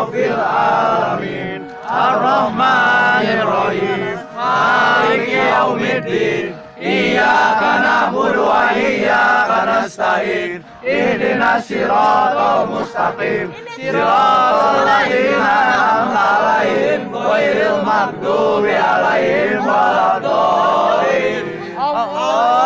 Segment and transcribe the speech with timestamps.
[0.00, 1.68] Rabbil Alamin.
[1.84, 4.16] Ar-Rahmanir-Rahim.
[4.32, 10.64] Maliki Yawmiddin Iyaka na'budu wa iyaka nasta'in.
[10.80, 13.52] Ihdina siratal mustaqim.
[13.76, 21.44] Siratal ladina an'amta alaihim Ghairil maghdubi alaihim waladhalin
[21.76, 22.56] Allah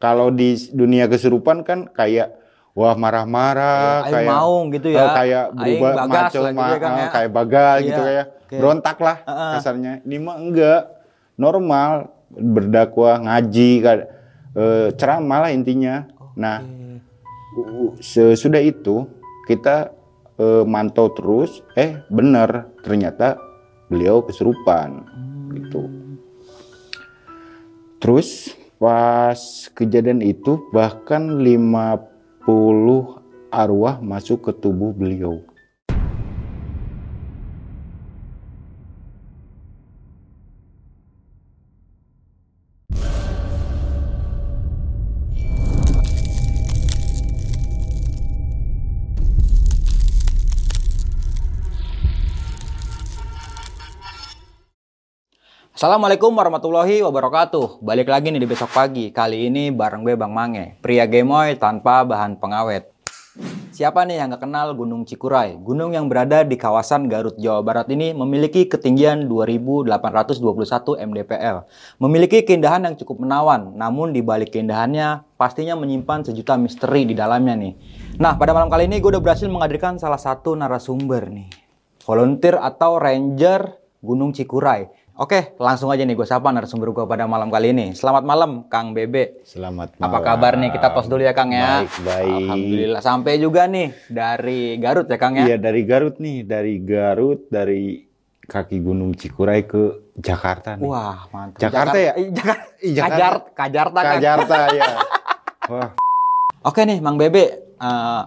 [0.00, 2.40] Kalau di dunia kesurupan kan kayak
[2.74, 5.06] wah marah-marah, Aing kayak maung gitu eh, ya.
[5.14, 7.08] kayak berubah macam gitu ya, Kang, ya.
[7.14, 8.56] kayak bagal Iya, gitu kayak oke.
[8.58, 9.52] berontak lah Heeh.
[9.54, 9.92] kasarnya.
[10.02, 10.80] Ini mah enggak
[11.38, 11.90] normal
[12.34, 16.10] berdakwah ngaji eh, ceramah lah intinya.
[16.34, 16.58] Nah
[18.02, 19.06] sesudah itu
[19.46, 19.94] kita
[20.34, 23.38] eh, mantau terus, eh bener ternyata
[23.86, 25.06] beliau kesurupan
[25.54, 25.86] gitu.
[28.02, 28.50] Terus
[28.82, 29.38] pas
[29.72, 32.13] kejadian itu bahkan 50
[33.48, 35.40] arwah masuk ke tubuh beliau.
[55.74, 57.82] Assalamualaikum warahmatullahi wabarakatuh.
[57.82, 59.10] Balik lagi nih di besok pagi.
[59.10, 60.78] Kali ini bareng gue Bang Mange.
[60.78, 62.94] Pria gemoy tanpa bahan pengawet.
[63.74, 65.58] Siapa nih yang gak kenal Gunung Cikuray?
[65.58, 69.90] Gunung yang berada di kawasan Garut, Jawa Barat ini memiliki ketinggian 2821
[71.10, 71.66] mdpl.
[71.98, 77.58] Memiliki keindahan yang cukup menawan, namun di balik keindahannya pastinya menyimpan sejuta misteri di dalamnya
[77.58, 77.74] nih.
[78.22, 81.50] Nah, pada malam kali ini gue udah berhasil menghadirkan salah satu narasumber nih.
[82.06, 85.02] Volunteer atau ranger Gunung Cikuray.
[85.14, 87.94] Oke, langsung aja nih gue sapa narasumber gue pada malam kali ini.
[87.94, 89.46] Selamat malam, Kang Bebe.
[89.46, 90.10] Selamat malam.
[90.10, 90.74] Apa kabar nih?
[90.74, 91.86] Kita tos dulu ya Kang ya.
[91.86, 92.34] Baik, baik.
[92.34, 92.98] Alhamdulillah.
[92.98, 95.46] Sampai juga nih dari Garut ya Kang ya.
[95.46, 98.02] Iya dari Garut nih, dari Garut, dari
[98.42, 100.82] kaki Gunung Cikuray ke Jakarta nih.
[100.82, 101.62] Wah mantap.
[101.62, 102.12] Jakarta ya?
[102.18, 102.64] Eh, Jakarta.
[102.82, 103.06] Jakarta.
[103.06, 104.14] Kajar, Kajarta Kang.
[104.18, 104.90] Kajarta ya.
[105.70, 105.90] Wah,
[106.66, 107.70] Oke nih Mang Bebe.
[107.78, 108.22] eh,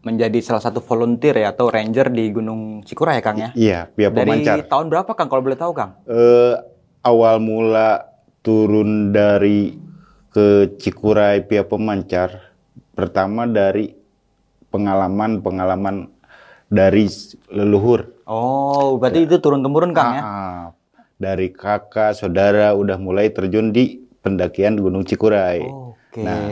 [0.00, 3.50] menjadi salah satu volunteer ya atau ranger di Gunung Cikuray ya Kang ya.
[3.52, 4.56] iya, pihak Dari pemancar.
[4.64, 5.98] tahun berapa Kang kalau boleh tahu Kang?
[6.04, 6.54] eh,
[7.00, 8.06] awal mula
[8.40, 9.74] turun dari
[10.28, 12.54] ke Cikuray Pia Pemancar
[12.92, 13.90] pertama dari
[14.70, 16.08] pengalaman-pengalaman
[16.66, 17.08] dari
[17.48, 20.20] leluhur Oh, berarti itu turun temurun Kang ya.
[20.20, 20.64] Ah, ah.
[21.16, 26.20] dari kakak saudara udah mulai terjun di pendakian Gunung Cikuray Oke.
[26.20, 26.44] Nah,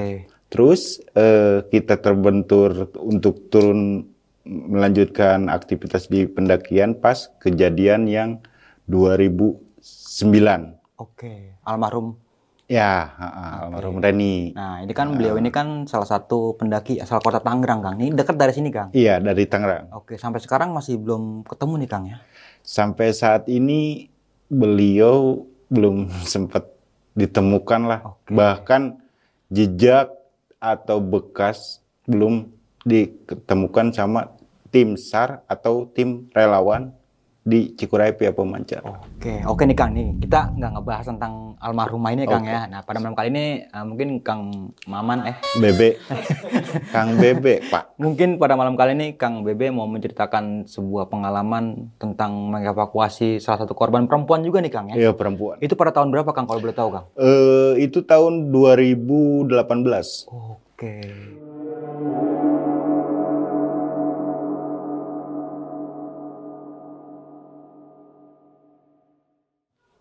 [0.57, 4.09] terus eh, kita terbentur untuk turun
[4.49, 8.41] melanjutkan aktivitas di pendakian pas kejadian yang
[8.89, 11.61] 2009 Oke.
[11.61, 12.17] Almarhum.
[12.67, 14.51] Ya, ha-ha, almarhum Reni.
[14.57, 17.95] Nah, ini kan beliau ini kan salah satu pendaki asal kota Tangerang Kang.
[18.01, 18.91] Ini dekat dari sini Kang.
[18.91, 19.95] Iya, dari Tangerang.
[19.95, 22.19] Oke, sampai sekarang masih belum ketemu nih Kang ya.
[22.67, 24.11] Sampai saat ini
[24.51, 26.67] beliau belum sempat
[27.15, 28.01] ditemukan lah.
[28.03, 28.35] Oke.
[28.35, 28.83] Bahkan
[29.53, 30.16] jejak
[30.61, 32.49] atau bekas belum
[32.87, 34.37] ditemukan sama
[34.71, 36.95] tim SAR atau tim relawan
[37.47, 38.83] di Cikuray Pia Pemancar.
[38.83, 40.19] Oke, oke nih Kang nih.
[40.19, 42.67] Kita nggak ngebahas tentang almarhumah ini Kang ya.
[42.67, 45.95] Nah, pada malam kali ini eh, mungkin Kang Maman eh Bebek.
[46.95, 47.95] Kang Bebek, Pak.
[48.03, 53.79] mungkin pada malam kali ini Kang Bebe mau menceritakan sebuah pengalaman tentang mengevakuasi salah satu
[53.79, 54.99] korban perempuan juga nih Kang ya.
[54.99, 55.63] Iya, perempuan.
[55.63, 57.07] Itu pada tahun berapa Kang kalau boleh tahu Kang?
[57.15, 60.27] Eh, itu tahun 2018.
[60.35, 60.99] Oke.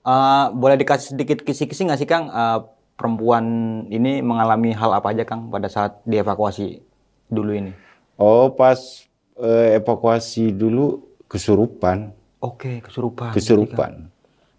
[0.06, 2.30] Eh, boleh dikasih sedikit kisi-kisi nggak sih Kang?
[2.30, 2.60] Eh,
[2.94, 3.46] perempuan
[3.90, 6.78] ini mengalami hal apa aja Kang pada saat dievakuasi
[7.26, 7.74] dulu ini?
[8.22, 8.78] Oh, pas
[9.42, 13.34] eh, evakuasi dulu kesurupan, Oke, kesurupan.
[13.34, 13.92] kesurupan.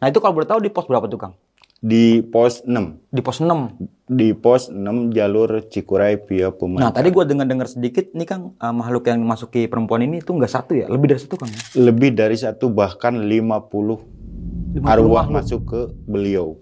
[0.02, 1.34] Nah itu kalau boleh tahu di pos berapa tuh Kang?
[1.78, 3.14] Di pos 6.
[3.14, 3.78] Di pos 6.
[4.10, 6.90] Di pos 6 jalur Cikuray Pia Nah Pemancar.
[6.90, 10.74] tadi gua dengar-dengar sedikit nih Kang, eh, makhluk yang memasuki perempuan ini itu nggak satu
[10.74, 11.60] ya, lebih dari satu Kang ya?
[11.78, 14.15] Lebih dari satu bahkan 50 50
[14.84, 16.58] arwah masuk ke beliau.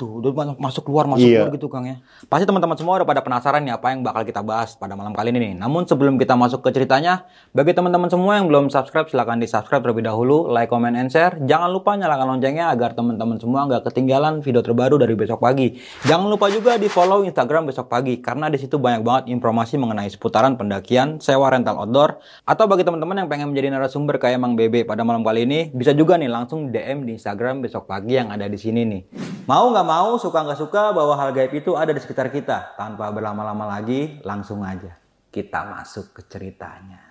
[0.00, 1.44] Waduh, udah masuk, masuk keluar masuk Iya.
[1.44, 2.00] keluar gitu Kang ya.
[2.24, 5.28] Pasti teman-teman semua udah pada penasaran nih apa yang bakal kita bahas pada malam kali
[5.28, 5.54] ini nih.
[5.60, 9.84] Namun sebelum kita masuk ke ceritanya, bagi teman-teman semua yang belum subscribe silahkan di subscribe
[9.84, 11.36] terlebih dahulu, like, comment, and share.
[11.44, 15.76] Jangan lupa nyalakan loncengnya agar teman-teman semua nggak ketinggalan video terbaru dari besok pagi.
[16.08, 20.08] Jangan lupa juga di follow Instagram besok pagi karena di situ banyak banget informasi mengenai
[20.08, 22.16] seputaran pendakian, sewa rental outdoor,
[22.48, 25.92] atau bagi teman-teman yang pengen menjadi narasumber kayak Mang Bebe pada malam kali ini, bisa
[25.92, 29.02] juga nih langsung DM di Instagram besok pagi yang ada di sini nih.
[29.44, 32.78] Mau nggak mau, suka nggak suka bahwa hal gaib itu ada di sekitar kita.
[32.78, 34.94] Tanpa berlama-lama lagi, langsung aja.
[35.34, 37.09] Kita masuk ke ceritanya.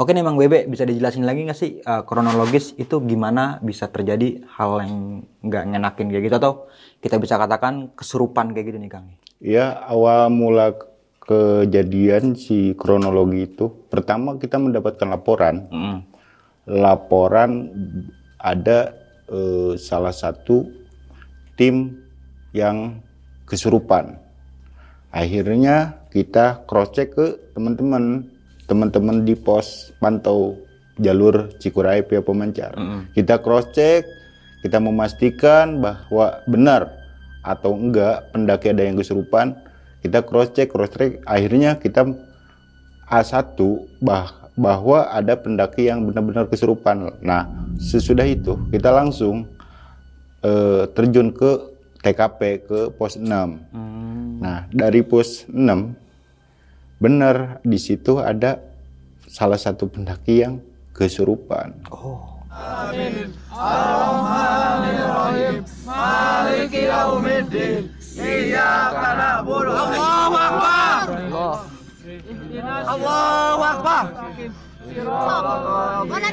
[0.00, 4.40] Oke nih Bang Bebe, bisa dijelasin lagi nggak sih uh, kronologis itu gimana bisa terjadi
[4.56, 6.52] hal yang nggak ngenakin kayak gitu atau
[7.04, 9.12] kita bisa katakan kesurupan kayak gitu nih Kang?
[9.44, 10.72] Ya awal mula
[11.20, 15.98] kejadian si kronologi itu pertama kita mendapatkan laporan, Mm.
[16.80, 17.50] laporan
[18.40, 18.96] ada
[19.28, 20.64] eh, salah satu
[21.60, 22.00] tim
[22.56, 23.04] yang
[23.44, 24.16] kesurupan.
[25.12, 28.29] Akhirnya kita cross check ke teman-teman,
[28.70, 30.54] teman-teman di pos pantau
[31.02, 32.78] jalur Cikuray Pia Pemancar.
[32.78, 33.10] Mm-mm.
[33.10, 34.06] Kita cross check,
[34.62, 36.94] kita memastikan bahwa benar
[37.42, 39.58] atau enggak pendaki ada yang kesurupan.
[40.06, 42.06] Kita cross check, cross check, akhirnya kita
[43.10, 43.58] A1
[43.98, 47.18] bah, bahwa ada pendaki yang benar-benar kesurupan.
[47.18, 47.50] Nah,
[47.82, 49.50] sesudah itu kita langsung
[50.46, 53.26] eh, terjun ke TKP ke pos 6.
[53.28, 54.40] Hmm.
[54.40, 56.09] Nah, dari pos 6
[57.00, 58.60] benar di situ ada
[59.24, 60.60] salah satu pendaki yang
[60.92, 61.72] kesurupan.
[61.88, 62.28] Oh.
[65.88, 67.88] Maliki yaumiddin.
[68.20, 71.06] Iyyaka na'budu Allahu Akbar.
[72.84, 74.04] Allahu Akbar.
[76.10, 76.28] Mana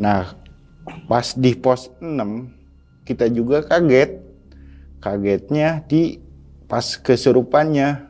[0.00, 0.32] Nah,
[1.04, 2.48] pas di pos 6
[3.04, 4.16] kita juga kaget.
[5.04, 6.16] Kagetnya di
[6.64, 8.08] pas kesurupannya.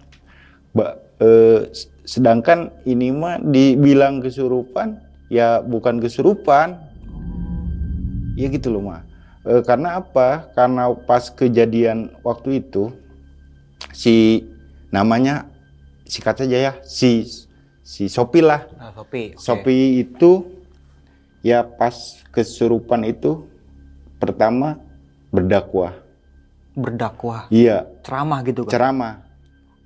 [0.70, 1.70] Ba- eh,
[2.06, 6.78] sedangkan ini mah dibilang kesurupan, ya bukan kesurupan.
[8.38, 9.02] Ya gitu loh mah.
[9.42, 10.46] Eh, karena apa?
[10.54, 12.94] Karena pas kejadian waktu itu
[13.90, 14.46] si
[14.94, 15.50] namanya
[16.04, 17.26] sikat saja ya si
[17.80, 19.34] si Sopi lah Nah, Sopi.
[19.34, 19.40] oke.
[19.40, 20.59] Sopi itu
[21.40, 21.94] ya pas
[22.30, 23.48] kesurupan itu
[24.16, 24.76] pertama
[25.30, 25.96] berdakwah.
[26.70, 28.70] berdakwah, Iya, ceramah gitu kan?
[28.70, 29.14] ceramah.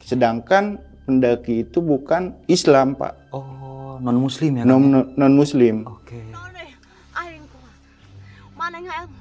[0.04, 0.76] Sedangkan
[1.08, 3.32] pendaki itu bukan Islam, Pak.
[3.32, 4.62] Oh, non muslim ya?
[4.68, 4.92] Kang?
[4.92, 5.88] Non non muslim.
[5.88, 6.20] Oke.
[6.28, 6.52] Kuat.
[8.54, 9.16] Mana ilmu?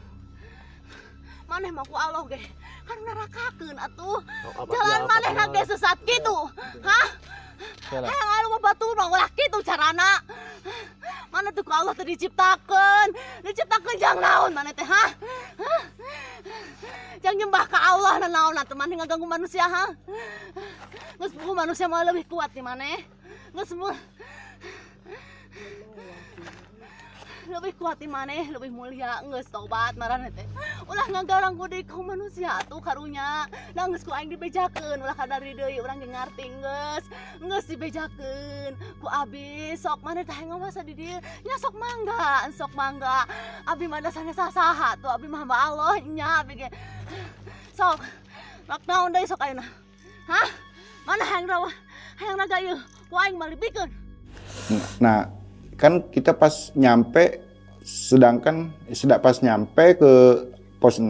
[1.47, 2.39] Mana mah ku Allah ge?
[2.83, 4.19] Kan nerakakeun atuh.
[4.67, 6.37] Jalan mana ge sesat gitu?
[6.83, 7.07] Hah?
[7.89, 10.21] Hayang anu mah baturan ulah kitu carana.
[11.33, 13.07] Mana tuh Allah teh diciptakeun?
[13.41, 14.85] Diciptakeun jang naon mana teh?
[14.85, 15.09] Hah?
[17.23, 19.89] Jang nyembah ka Allah na naon atuh mana ngaganggu manusia, ha?
[21.17, 22.85] Geus buku manusia mah lebih kuat di mana?
[23.53, 23.95] Geus semua
[27.49, 29.19] lebih kuati maneh lebih mulia.
[29.25, 30.45] Nggak tobat marah nete
[30.87, 32.59] ulah ngagarang kude kau manusia.
[32.67, 33.47] Tuh karunya.
[33.75, 35.01] Nah nggak ku aing dibejakan.
[35.01, 37.01] Ulah kadar deh orang yang ngerti nggak.
[37.43, 38.69] Nggak dibejakan.
[39.01, 41.17] Ku abi sok mana tah ngawasa di dia?
[41.43, 42.47] Nya sok mangga.
[42.53, 43.27] Sok mangga.
[43.67, 44.95] Abi mana sana sasaha.
[44.99, 46.69] Tuh abi mah Allah nya abi ge.
[47.75, 47.99] Sok.
[48.63, 49.65] Makna undai sok ayeuna?
[50.23, 50.47] Hah?
[51.03, 51.69] Mana hayang rawa?
[52.15, 52.79] Hayang naga ieu?
[53.11, 54.03] Ku aing malibikeun
[55.03, 55.27] nah
[55.75, 57.43] kan kita pas nyampe
[57.83, 60.11] sedangkan sudah pas nyampe ke
[60.79, 61.07] pos 6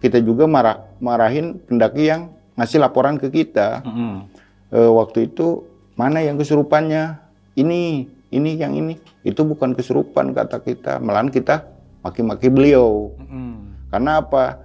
[0.00, 3.82] kita juga marah marahin pendaki yang ngasih laporan ke kita.
[3.84, 4.28] Mm-mm.
[4.74, 7.22] Eh, waktu itu mana yang kesurupannya?
[7.54, 8.98] Ini, ini yang ini.
[9.22, 11.70] Itu bukan kesurupan kata kita, malahan kita
[12.02, 13.14] maki-maki beliau.
[13.16, 13.88] Mm-mm.
[13.88, 14.58] Karena apa?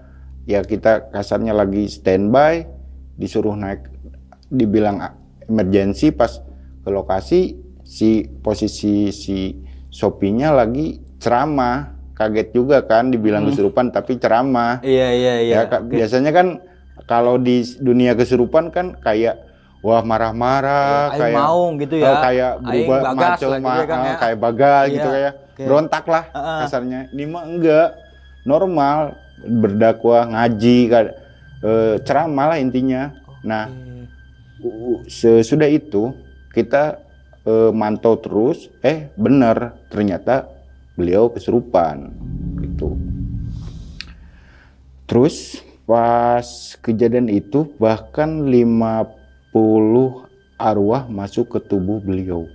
[0.50, 2.66] Ya kita kasarnya lagi standby,
[3.16, 3.86] disuruh naik,
[4.50, 4.98] dibilang
[5.46, 6.42] emergency pas
[6.82, 9.58] ke lokasi si posisi si
[9.90, 14.78] sopinya lagi ceramah, kaget juga kan dibilang kesurupan tapi ceramah.
[14.86, 15.56] Iya iya iya.
[15.58, 16.48] ya Kak, biasanya kan
[17.10, 19.42] kalau di dunia kesurupan kan kayak
[19.82, 22.14] wah marah-marah, Aing kayak maung gitu eh, ya.
[22.22, 24.16] kayak Aing berubah macam gitu ya, Kang, ya.
[24.22, 25.64] kayak bagal Iya, gitu kayak oke.
[25.66, 26.60] berontak lah Heeh.
[26.62, 27.00] kasarnya.
[27.10, 27.88] Ini mah enggak
[28.46, 28.98] normal
[29.42, 31.12] berdakwah ngaji kayak
[31.66, 33.10] eh, ceramah lah intinya.
[33.42, 33.72] Nah,
[34.62, 36.12] u- sesudah itu
[36.52, 37.00] kita
[37.50, 40.46] eh, mantau terus, eh benar ternyata
[40.94, 42.14] beliau kesurupan
[42.62, 42.94] gitu.
[45.10, 46.46] Terus pas
[46.86, 49.10] kejadian itu bahkan lima
[50.62, 52.46] arwah masuk ke tubuh beliau.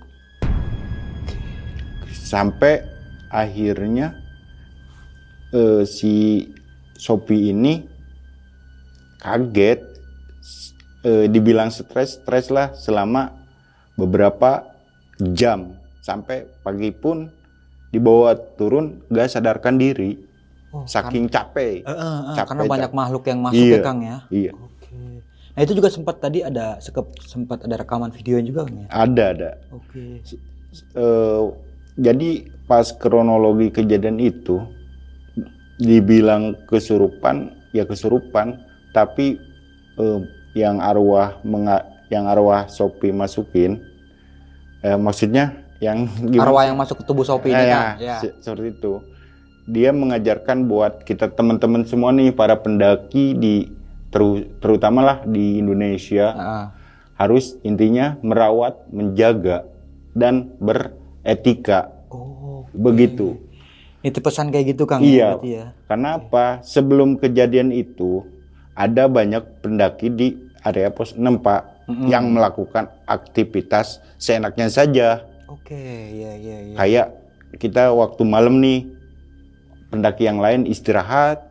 [2.07, 2.87] Sampai
[3.27, 4.15] akhirnya
[5.51, 6.47] eh, si
[6.95, 7.83] Sopi ini
[9.19, 9.83] kaget,
[11.03, 13.35] eh, dibilang stres, stres lah selama
[13.99, 14.74] beberapa
[15.17, 17.31] jam sampai pagi pun
[17.87, 20.19] dibawa turun gak sadarkan diri
[20.69, 22.99] Oh, saking capek Eh, eh, eh, Capek, karena banyak capek.
[22.99, 23.71] makhluk yang masuk Iya.
[23.71, 24.17] ya Kang ya.
[24.27, 24.99] iya Oke.
[25.55, 28.87] Nah itu juga sempat tadi ada sekep, sempat ada rekaman videonya juga Kang ya.
[28.89, 30.19] ada ada Oke.
[30.91, 31.43] Eh,
[31.95, 32.29] jadi
[32.65, 34.59] pas kronologi kejadian itu
[35.77, 37.35] dibilang kesurupan
[37.71, 38.59] ya kesurupan
[38.91, 39.39] tapi
[39.95, 40.19] eh,
[40.53, 43.79] yang arwah menga- yang arwah Sopi masukin
[44.85, 45.43] eh, maksudnya
[45.77, 47.89] yang gimana Arwah yang masuk ke tubuh Sopi Eh, ini ya, Kang.
[47.99, 48.15] Ya.
[48.19, 48.93] se- seperti itu
[49.65, 53.55] dia mengajarkan buat kita teman-teman semua nih para pendaki di
[54.07, 56.65] teru- terutama lah di Indonesia Heeh.
[57.15, 59.65] harus intinya merawat menjaga
[60.11, 62.63] dan beretika Oh.
[62.71, 63.41] begitu
[63.99, 65.09] Itu pesan kayak gitu Kang Iya.
[65.09, 65.65] ya, berarti ya.
[65.83, 66.45] Karena apa?
[66.61, 68.21] Sebelum kejadian itu
[68.71, 70.27] ada banyak pendaki di
[70.61, 72.07] area pos 6 Pak Mm-mm.
[72.07, 75.21] yang melakukan aktivitas seenaknya saja.
[75.45, 75.77] Oke,
[76.11, 76.75] iya iya iya.
[76.75, 77.07] Kayak
[77.55, 78.89] kita waktu malam nih
[79.87, 81.45] pendaki yang lain istirahat,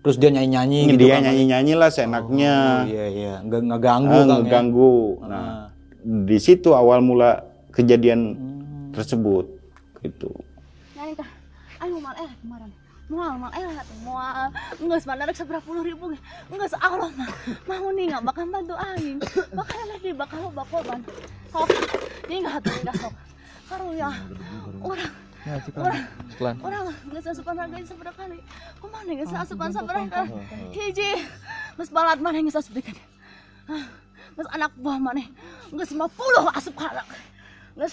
[0.00, 1.24] Terus dia nyanyi-nyanyi gitu dia Kang.
[1.24, 4.36] nyanyi-nyanyi lah seenaknya, Oh, iya iya, nggak ngeganggu Kang ya.
[4.36, 4.94] ngeganggu.
[5.22, 5.64] Nah, Ah.
[6.04, 8.92] di situ awal mula kejadian Hmm.
[8.92, 9.48] tersebut
[10.00, 10.28] gitu.
[10.94, 11.28] Nyanyi kah?
[11.78, 12.70] Ayo mal eh kemarin.
[13.04, 13.68] Mual mal eh
[14.00, 14.48] mual.
[14.80, 16.16] Enggak sebenarnya rek seberapa puluh ribu
[16.48, 17.28] Enggak sealon mah.
[17.68, 19.20] Mau nih nggak bakal bantu aing.
[19.52, 21.00] Bakal lagi bakal bawa korban.
[21.52, 21.68] Sok.
[22.28, 23.14] Ini enggak hatu enggak sok.
[23.68, 24.08] Karunya
[24.80, 25.12] orang
[25.76, 26.02] orang
[26.64, 26.82] orang
[27.12, 28.38] nggak seasupan harga seberapa kali.
[28.80, 30.30] Ke mana nggak seasupan seberapa kali?
[30.72, 31.10] Hiji.
[31.76, 32.96] Mas balat mana yang seasupan
[34.32, 35.28] Mas anak buah mana?
[35.68, 37.04] Nggak lima puluh asup kanak.
[37.76, 37.92] Nggak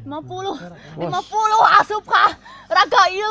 [0.00, 0.56] lima puluh,
[0.96, 2.32] lima puluh asup ka.
[2.72, 3.30] Raga iya.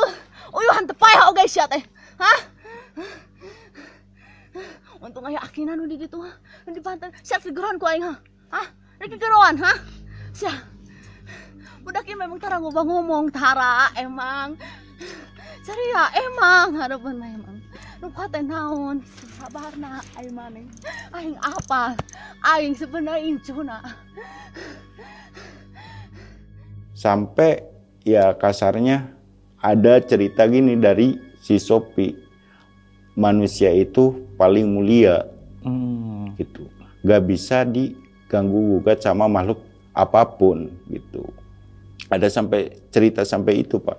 [0.54, 1.82] Uyuhan tepai oke sia teh.
[2.20, 2.38] Hah?
[5.02, 6.30] Untung aya akinan di ditu ha.
[6.68, 7.10] Di pantai.
[7.26, 8.14] Sia kegeron ku aing ha.
[8.54, 8.66] Hah?
[9.02, 9.72] Rek kegeroan ha?
[10.30, 10.54] Sia.
[11.82, 14.54] Budak ieu memang tara ngobah ngomong tara emang.
[15.66, 17.58] Ceria emang harapan mah emang.
[17.98, 19.02] Nu teh naon?
[19.38, 20.66] Sabarna aing maneh.
[21.10, 21.98] Aing apa?
[22.44, 23.82] Aing sebenarnya incuna.
[27.02, 27.66] Sampai
[28.06, 29.10] ya kasarnya
[29.58, 32.14] ada cerita gini dari si Sopi
[33.14, 34.04] manusia itu
[34.36, 35.26] paling mulia
[35.62, 36.34] Hmm.
[36.34, 36.66] gitu
[37.02, 41.22] gak bisa diganggu gugat sama makhluk apa pun gitu
[42.08, 43.98] ada sampai cerita sampai itu pak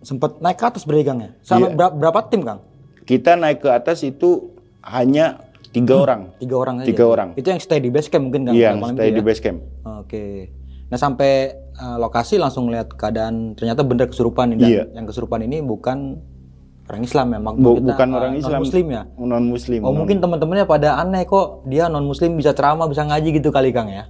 [0.00, 1.32] Sempat naik ke atas berarti Kang ya.
[1.40, 1.76] Sama Iya.
[1.80, 2.60] ber- berapa tim Kang?
[3.02, 6.86] kita naik ke atas itu hanya tiga orang Tiga orang aja.
[6.86, 7.28] Tiga orang.
[7.34, 8.54] Itu yang stay di base camp mungkin Kang?
[8.54, 9.24] yang malam stay di ya?
[9.24, 10.24] base camp Oke.
[10.84, 14.84] Nah sampai eh, lokasi langsung lihat keadaan ternyata bener kesurupan dan Iya.
[14.92, 16.20] yang kesurupan ini bukan
[16.84, 19.02] orang Islam ya, Bu- kita, bukan eh, orang Islam muslim ya.
[19.16, 23.28] non muslim Oh mungkin teman-temannya pada aneh kok dia non muslim bisa ceramah bisa ngaji
[23.32, 24.06] gitu kali Kang ya.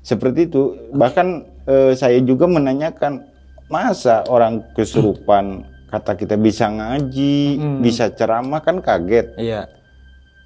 [0.00, 3.24] seperti itu bahkan eh, saya juga menanyakan
[3.66, 7.78] masa orang kesurupan kata kita bisa ngaji Mm.
[7.80, 9.66] bisa ceramah kan kaget Iya.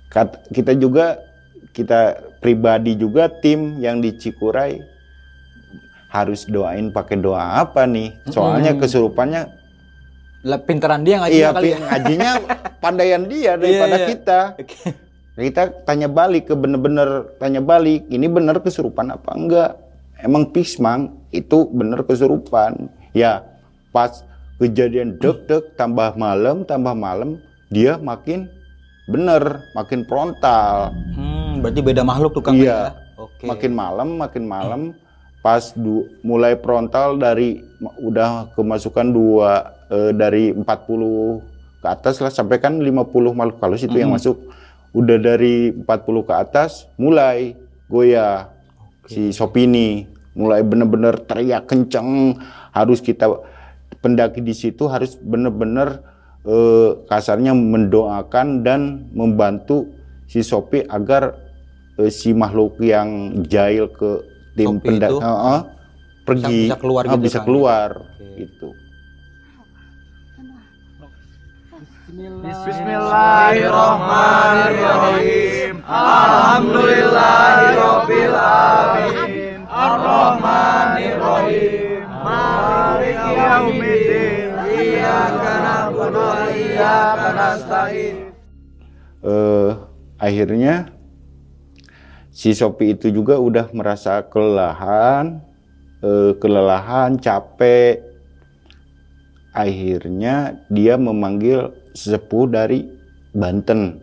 [0.08, 1.18] Kat- kita juga
[1.70, 2.00] kita
[2.38, 4.78] pribadi juga tim yang di Cikuray
[6.08, 8.80] harus doain pakai doa apa nih soalnya Mm.
[8.80, 9.42] kesurupannya
[10.58, 11.78] pinteran dia ngaji iya kali ya.
[11.82, 12.30] ngajinya
[12.82, 14.08] pandaian dia daripada Iya, iya.
[14.08, 14.76] kita Oke.
[15.38, 19.70] kita tanya balik ke bener-bener tanya balik ini bener kesurupan apa enggak
[20.18, 21.00] emang pismang
[21.30, 23.44] itu bener kesurupan ya
[23.90, 24.24] pas
[24.56, 27.36] kejadian deg-deg tambah malam tambah malam
[27.68, 28.48] dia makin
[29.06, 32.94] bener makin frontal Hmm, berarti beda makhluk tuh Kang Iya.
[32.94, 32.96] ya.
[33.18, 33.44] Oke.
[33.44, 34.80] makin malam makin malam
[35.38, 37.62] pas du- mulai frontal dari
[38.02, 39.52] udah kemasukan dua
[39.88, 40.64] eh, dari 40
[41.78, 43.62] ke atas lah sampai kan 50 makhluk.
[43.62, 44.18] Halus itu yang Mm-mm.
[44.18, 44.36] masuk
[44.92, 45.84] udah dari 40
[46.28, 47.54] ke atas mulai
[47.86, 48.50] goyah.
[49.08, 50.04] Si Sopini
[50.36, 52.36] mulai bener-bener teriak kenceng.
[52.74, 53.30] Harus kita
[54.04, 56.02] pendaki di situ harus bener-bener
[56.44, 59.88] eh, kasarnya mendoakan dan membantu
[60.28, 61.34] si Sopi agar
[61.96, 65.16] eh, si makhluk yang jahil ke tim Sopi pendaki itu
[66.26, 67.46] pergi bisa keluar ah, gitu bisa kan?
[67.46, 68.26] keluar Oke.
[68.42, 68.68] gitu.
[74.48, 75.74] Bismillahirrahmanirrahim.
[75.86, 79.62] Alhamdulillahirabbil alamin.
[79.68, 82.02] Arrahmanirrahim.
[82.24, 84.50] Maliki yaumiddin.
[84.66, 88.16] Iyyaka na'budu wa iyyaka nasta'in.
[89.22, 89.70] eh,
[90.18, 90.90] akhirnya
[92.38, 95.42] si Sopi itu juga udah merasa kelelahan,
[96.06, 97.98] eh, kelelahan, capek.
[99.50, 102.86] Akhirnya dia memanggil sesepuh dari
[103.34, 103.98] Banten.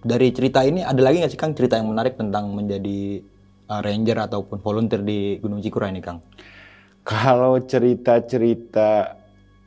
[0.04, 3.24] Dari cerita ini ada lagi nggak sih Kang cerita yang menarik tentang menjadi
[3.66, 6.20] eh, ranger ataupun volunteer di Gunung Cikura ini Kang?
[7.02, 9.16] Kalau cerita-cerita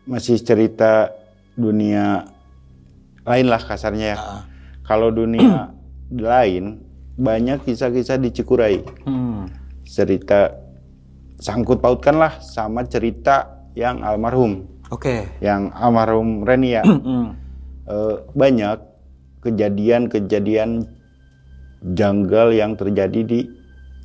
[0.06, 1.10] masih cerita
[1.58, 2.30] dunia
[3.26, 4.20] lain lah kasarnya ya.
[4.22, 4.55] Ah.
[4.86, 5.74] Kalau dunia
[6.14, 6.86] lain
[7.18, 8.84] banyak kisah-kisah di Cikuray.
[9.04, 9.50] Hmm.
[9.86, 10.52] Cerita
[11.42, 15.28] sangkut pautkan lah sama cerita yang almarhum, Oke.
[15.44, 16.84] yang almarhum Reni ya.
[17.06, 17.38] Hmm.
[17.86, 18.82] Eh, banyak
[19.46, 20.90] kejadian-kejadian
[21.94, 23.46] janggal yang terjadi di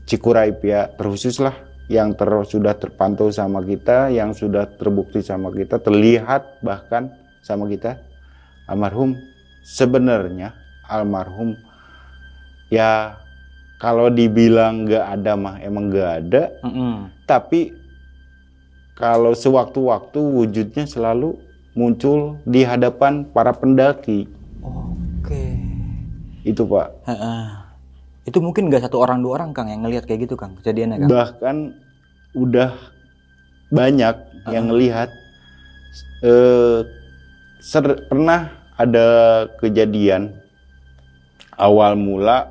[0.04, 1.56] Cikuray pihak terkhusus lah
[1.88, 7.08] yang ter, sudah terpantau sama kita, yang sudah terbukti sama kita, terlihat bahkan
[7.40, 7.96] sama kita.
[8.68, 9.16] Almarhum
[9.64, 10.52] sebenarnya
[10.90, 11.54] almarhum
[12.68, 13.14] ya
[13.80, 17.08] kalau dibilang nggak ada mah emang nggak ada, Mm-mm.
[17.24, 17.72] tapi
[18.92, 21.40] kalau sewaktu-waktu wujudnya selalu
[21.72, 24.28] muncul di hadapan para pendaki.
[24.60, 25.56] Oke.
[26.44, 27.08] Itu Pak.
[27.08, 27.44] Heeh.
[28.28, 31.08] Itu mungkin nggak satu orang dua orang Kang yang ngelihat kayak gitu Kang kejadiannya Kang.
[31.08, 31.56] bahkan
[32.36, 32.76] udah
[33.72, 34.12] banyak
[34.52, 35.08] yang ngelihat
[36.20, 36.84] eh
[38.12, 39.08] pernah ada
[39.56, 40.36] kejadian
[41.60, 42.48] awal mula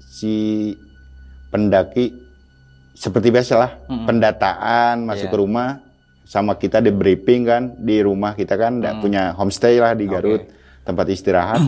[0.00, 0.72] si
[1.48, 2.16] pendaki
[2.92, 4.08] seperti biasalah Mm-mm.
[4.08, 5.32] pendataan masuk Iya.
[5.32, 5.68] ke rumah
[6.24, 9.02] sama kita di briefing kan di rumah kita kan nggak Mm.
[9.04, 10.08] punya homestay lah di.
[10.08, 10.42] Garut
[10.82, 11.60] tempat istirahat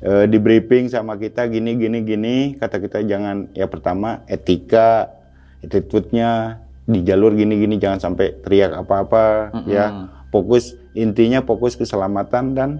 [0.00, 5.12] Eh, di briefing sama kita gini gini gini kata kita jangan ya pertama etika
[5.60, 6.56] attitude-nya
[6.88, 9.68] di jalur gini gini jangan sampai teriak apa-apa Mm-mm.
[9.68, 12.70] ya fokus intinya fokus keselamatan dan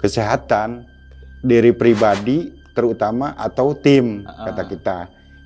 [0.00, 0.88] kesehatan
[1.40, 2.48] diri pribadi
[2.80, 4.48] terutama atau tim Ah.
[4.48, 4.96] kata kita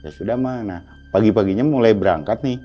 [0.00, 2.58] ya sudah mah nah pagi-paginya mulai berangkat nih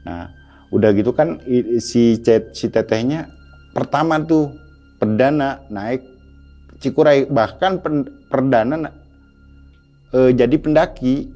[0.00, 0.30] nah
[0.68, 1.42] udah gitu kan
[1.80, 2.14] si
[2.52, 3.26] si tetehnya
[3.72, 4.54] pertama tuh
[4.96, 6.06] perdana naik
[6.76, 8.96] Cikuray bahkan pen- perdana na-
[10.12, 11.32] eh, jadi pendaki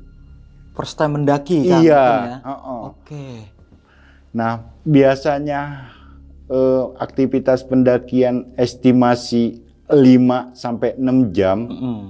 [0.71, 1.81] First time mendaki Kang.
[1.81, 2.39] iya ya?
[2.41, 2.81] heeh.
[2.87, 3.27] Oke.
[4.31, 4.53] Nah,
[4.83, 5.91] biasanya
[6.47, 12.01] eh, aktivitas pendakian estimasi 5 sampai 6 jam Mm-mm.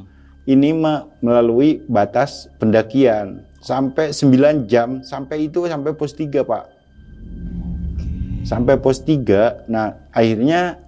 [0.49, 0.73] Ini
[1.21, 6.65] melalui batas pendakian sampai 9 jam sampai itu sampai pos 3, Pak.
[8.45, 9.69] Sampai pos 3.
[9.69, 10.81] Nah, akhirnya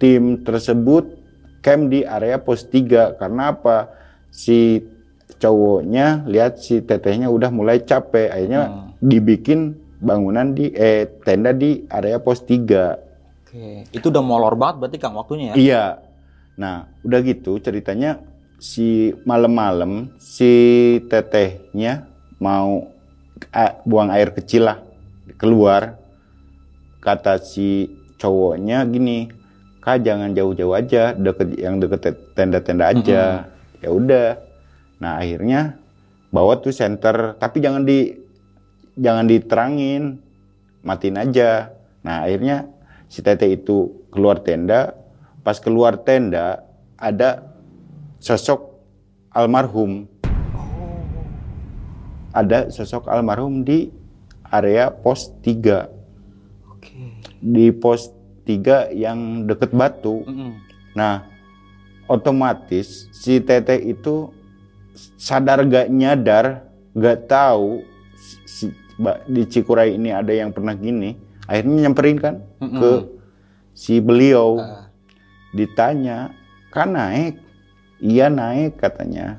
[0.00, 1.20] tim tersebut
[1.60, 3.92] camp di area pos 3 karena apa?
[4.32, 4.80] Si
[5.38, 8.88] cowoknya lihat si tetehnya udah mulai capek, akhirnya Hmm.
[9.04, 12.96] dibikin bangunan di eh tenda di area pos 3.
[13.44, 13.84] Oke.
[13.92, 15.54] Itu udah molor banget berarti Kang waktunya ya.
[15.54, 15.84] Iya.
[16.56, 18.18] Nah, udah gitu ceritanya
[18.58, 20.52] si malam-malam si
[21.10, 22.08] tetehnya
[22.40, 22.88] mau
[23.84, 24.78] buang air kecil lah
[25.36, 25.98] keluar.
[27.04, 29.28] Kata si cowoknya gini,
[29.84, 33.22] "Kak jangan jauh-jauh aja, deket yang deket te- tenda-tenda aja."
[33.84, 34.40] Ya udah.
[35.04, 35.76] Nah, akhirnya
[36.32, 38.16] bawa tuh senter, tapi jangan di
[38.96, 40.16] jangan diterangin.
[40.80, 41.72] Matiin aja.
[42.04, 42.68] Nah, akhirnya
[43.08, 44.96] si teteh itu keluar tenda,
[45.44, 46.64] pas keluar tenda
[46.96, 47.53] ada
[48.24, 48.80] sosok
[49.28, 50.08] almarhum
[52.32, 53.92] ada sosok almarhum di
[54.48, 57.20] area pos 3 Oke.
[57.36, 58.08] di pos
[58.48, 60.56] 3 yang deket batu Mm-mm.
[60.96, 61.28] nah
[62.08, 64.32] otomatis si teteh itu
[65.20, 66.64] sadar gak nyadar
[66.96, 67.84] gak tahu
[68.48, 68.72] si,
[69.28, 71.12] di Cikuray ini ada yang pernah gini
[71.44, 72.80] akhirnya nyamperin kan Mm-mm.
[72.80, 72.90] ke
[73.76, 74.88] si beliau Ah.
[75.52, 76.32] ditanya
[76.72, 77.36] kan naik
[78.00, 79.38] iya naik katanya.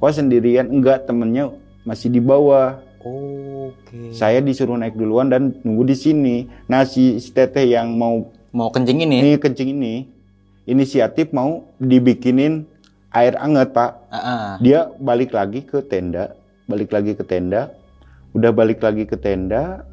[0.00, 0.68] Kok sendirian?
[0.68, 1.52] Enggak temennya
[1.86, 2.80] masih di bawah.
[3.02, 4.14] Oke.
[4.14, 6.36] saya disuruh naik duluan dan nunggu di sini.
[6.70, 9.18] Nah si, si teteh yang mau Mau kencing ini?
[9.18, 9.94] ini kencing ini.
[10.70, 12.62] Inisiatif mau dibikinin
[13.10, 14.06] air anget pak.
[14.06, 14.50] Ah, ah.
[14.62, 16.38] dia balik lagi ke tenda
[16.72, 17.68] balik lagi ke tenda.
[18.32, 19.84] Udah balik lagi ke tenda.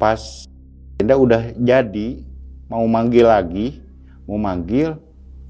[0.00, 0.48] Pas
[0.96, 2.24] tenda udah jadi
[2.72, 3.78] mau manggil lagi
[4.26, 4.98] mau manggil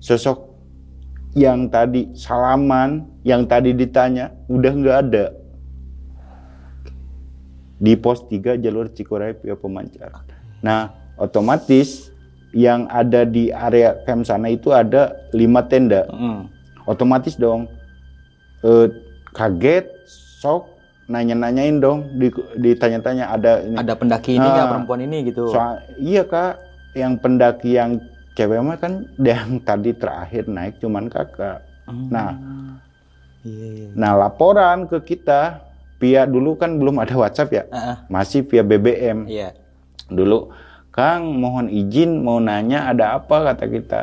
[0.03, 0.56] sosok
[1.37, 5.25] yang tadi salaman yang tadi ditanya udah nggak ada.
[7.77, 10.25] Di pos 3 jalur Cikuray via Pemancar.
[10.65, 10.89] Nah
[11.21, 12.09] otomatis
[12.57, 16.09] yang ada di area camp sana itu ada lima tenda.
[16.09, 16.49] Mm-mm.
[16.87, 17.69] otomatis dong.
[18.63, 18.89] Eh,
[19.35, 19.93] kaget
[20.41, 20.73] sok
[21.07, 22.17] nanya-nanyain dong.
[22.17, 23.77] Di- ditanya-tanya ada ini?
[23.77, 24.71] Ada pendaki ini nggak Ah.
[24.73, 25.53] perempuan ini gitu?
[25.53, 26.57] Soal- iya kak.
[26.97, 28.01] Yang pendaki yang
[28.37, 32.11] cewek mah kan yang tadi terakhir naik cuman kakak Hmm.
[32.11, 32.35] nah.
[33.41, 33.89] Iya, iya.
[33.95, 35.63] nah laporan ke kita
[35.97, 37.97] via dulu kan belum ada WhatsApp ya Ah, ah.
[38.07, 39.55] masih via BBM Iya.
[40.07, 40.51] dulu
[40.91, 44.03] Kang mohon izin mau nanya ada apa kata kita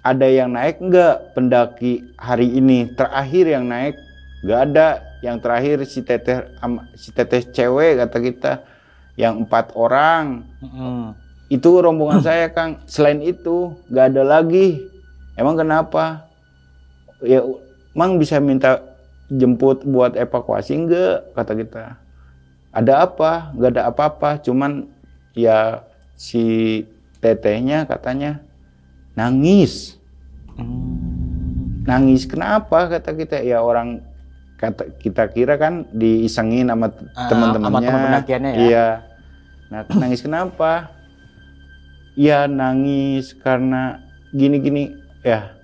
[0.00, 3.94] ada yang naik enggak pendaki hari ini terakhir yang naik
[4.40, 4.86] enggak ada
[5.20, 6.50] yang terakhir si teteh
[6.94, 8.52] si teteh cewek kata kita
[9.14, 11.14] yang empat orang Mm-mm.
[11.46, 12.82] Itu rombongan saya Kang.
[12.84, 14.82] Selain itu nggak ada lagi.
[15.34, 16.26] Emang kenapa?
[17.22, 17.44] Ya
[17.94, 18.82] emang bisa minta
[19.26, 21.84] jemput buat evakuasi enggak kata kita.
[22.70, 23.52] Ada apa?
[23.54, 24.30] Nggak ada apa-apa.
[24.42, 24.90] Cuman
[25.32, 26.82] ya si
[27.20, 28.40] tetehnya katanya
[29.14, 29.96] nangis.
[30.56, 31.84] Hmm.
[31.84, 32.90] nangis kenapa?
[32.90, 33.38] Kata kita.
[33.40, 34.02] Ya orang
[34.56, 37.60] kata kita kira kan diisengin sama Ah, teman-temannya.
[37.68, 38.58] sama teman pendakiannya ya?
[38.58, 38.86] iya.
[39.68, 40.95] Nah nangis kenapa
[42.16, 44.02] ya nangis karena
[44.32, 44.96] gini-gini.
[45.22, 45.54] Ya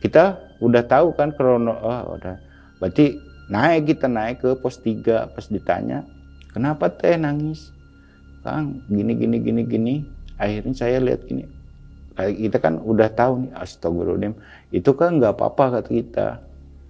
[0.00, 2.40] kita udah tahu kan krono oh, udah.
[2.82, 3.20] Berarti
[3.52, 6.02] naik kita naik ke pos 3 pas ditanya
[6.52, 7.70] kenapa teh nangis?
[8.42, 9.94] Kang gini gini gini gini.
[10.38, 11.44] Akhirnya saya lihat gini.
[12.18, 14.34] Kayak kita kan udah tahu nih astagfirullahaladzim.
[14.74, 16.28] Itu kan nggak apa-apa kata kita.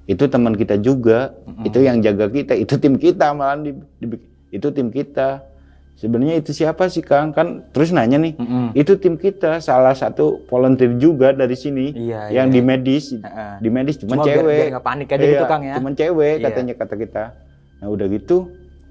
[0.08, 1.36] Itu teman kita juga.
[1.64, 2.56] Itu yang jaga kita.
[2.56, 5.44] Itu tim kita malah di, di- itu tim kita
[5.98, 8.70] sebenarnya itu siapa sih Kang kan terus nanya nih Mm-mm.
[8.72, 12.54] itu tim kita salah satu volunteer juga dari sini Iya, yang iya.
[12.54, 13.54] di medis Ah, ah.
[13.58, 15.74] di medis cuma, Cuma cewek biar panik aja gitu, Iya, Kang, ya.
[15.74, 16.44] cuman cewek Iya.
[16.46, 17.24] katanya kata kita
[17.78, 18.36] nah udah gitu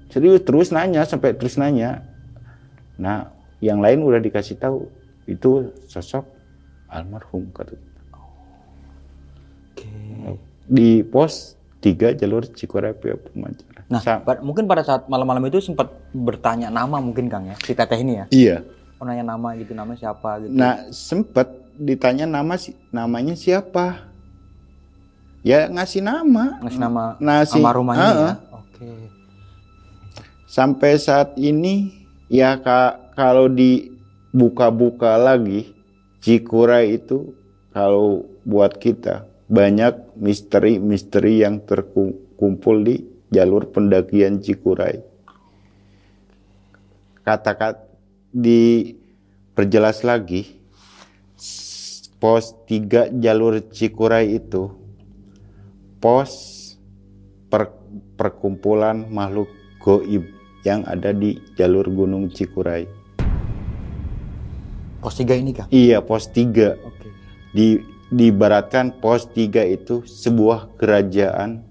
[0.08, 2.04] serius terus nanya sampai terus nanya
[2.94, 4.88] nah yang lain udah dikasih tahu
[5.24, 6.24] itu sosok
[6.86, 8.00] almarhum kata kita.
[9.72, 9.88] Oke.
[10.66, 13.67] di pos 3 jalur Cikuray via Pemancar.
[13.88, 17.96] Nah, Sa- mungkin pada saat malam-malam itu sempat bertanya nama mungkin Kang ya, si teteh
[17.96, 18.26] ini ya.
[18.30, 18.56] iya.
[18.98, 20.50] Oh nanya nama gitu, nama siapa gitu.
[20.50, 24.10] Nah, sempet ditanya nama si namanya siapa?
[25.40, 26.58] Ya ngasih nama.
[26.60, 28.26] Ngasih nama Nasi- almarhumah ini Ah, ya.
[28.26, 28.36] ah.
[28.58, 28.90] Oke.
[30.44, 31.92] Sampai saat ini
[32.26, 35.72] ya Kak kalau dibuka-buka lagi
[36.18, 37.32] Cikuray itu
[37.70, 45.04] kalau buat kita banyak misteri-misteri yang terkumpul di jalur pendakian Cikuray.
[47.24, 47.84] Kata-kata
[48.32, 50.58] diperjelas lagi
[52.18, 54.72] pos 3 jalur Cikuray itu
[56.02, 56.30] pos
[57.52, 57.74] per-
[58.18, 60.26] perkumpulan makhluk goib
[60.66, 62.88] yang ada di jalur Gunung Cikuray.
[64.98, 65.70] Pos tiga ini Kang.
[65.70, 66.74] Iya, pos 3.
[66.74, 67.08] Oke.
[67.54, 67.78] Di
[68.10, 71.67] diibaratkan pos 3 itu sebuah kerajaan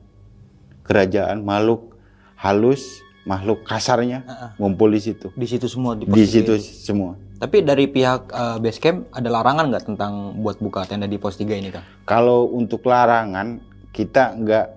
[0.88, 1.94] kerajaan makhluk
[2.40, 4.24] halus, makhluk kasarnya
[4.56, 5.28] ngumpul di situ.
[5.36, 7.20] Di situ semua di Di situ semua.
[7.38, 11.38] Tapi dari pihak eh, base camp ada larangan nggak tentang buat buka tenda di pos
[11.38, 11.86] 3 ini Kang?
[12.08, 13.62] Kalau untuk larangan
[13.94, 14.68] kita nggak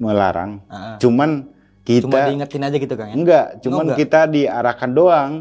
[0.00, 0.96] melarang, ah.
[0.98, 3.14] cuman kita Cuma diingetin aja gitu Kang ya.
[3.18, 3.98] Enggak, cuman enggak?
[4.06, 5.32] kita diarahkan doang.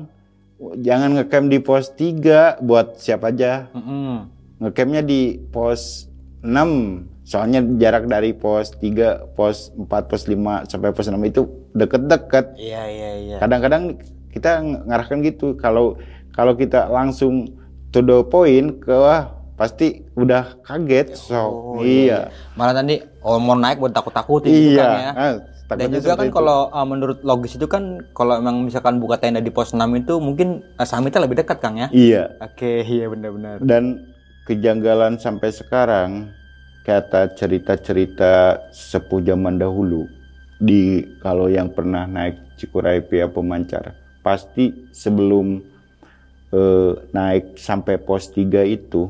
[0.62, 3.70] Jangan ngecamp di pos 3 buat siapa aja.
[3.74, 4.30] Mm-mm.
[4.62, 6.06] Ngecampnya di pos
[6.46, 7.21] 6.
[7.32, 12.60] Soalnya jarak dari pos 3, pos 4, pos 5 sampai pos 6 itu deket-deket.
[12.60, 13.36] Iya iya iya.
[13.40, 13.96] Kadang-kadang
[14.30, 15.56] kita ng- ngarahkan gitu.
[15.56, 15.96] Kalau
[16.30, 17.56] kalau kita langsung
[17.90, 21.16] to the point ke wah pasti udah kaget.
[21.16, 22.28] So, Oh, iya.
[22.52, 25.12] Malah tadi Oh mau naik buat takut-takutin gitu iya kan ya.
[25.14, 25.34] ah,
[25.72, 29.48] Dan juga kan kalau uh, menurut logis itu kan kalau emang misalkan buka tenda di
[29.48, 31.88] pos 6 itu mungkin uh, summitnya lebih dekat Kang ya.
[31.94, 33.62] iya Oke, iya benar-benar.
[33.62, 34.04] dan
[34.44, 36.34] kejanggalan sampai sekarang
[36.82, 40.10] kata cerita-cerita sepuh zaman dahulu
[40.62, 43.98] di kalau yang pernah naik Cikuray via pemancar.
[44.22, 45.58] Pasti sebelum
[46.54, 49.10] eh, naik sampai pos 3 itu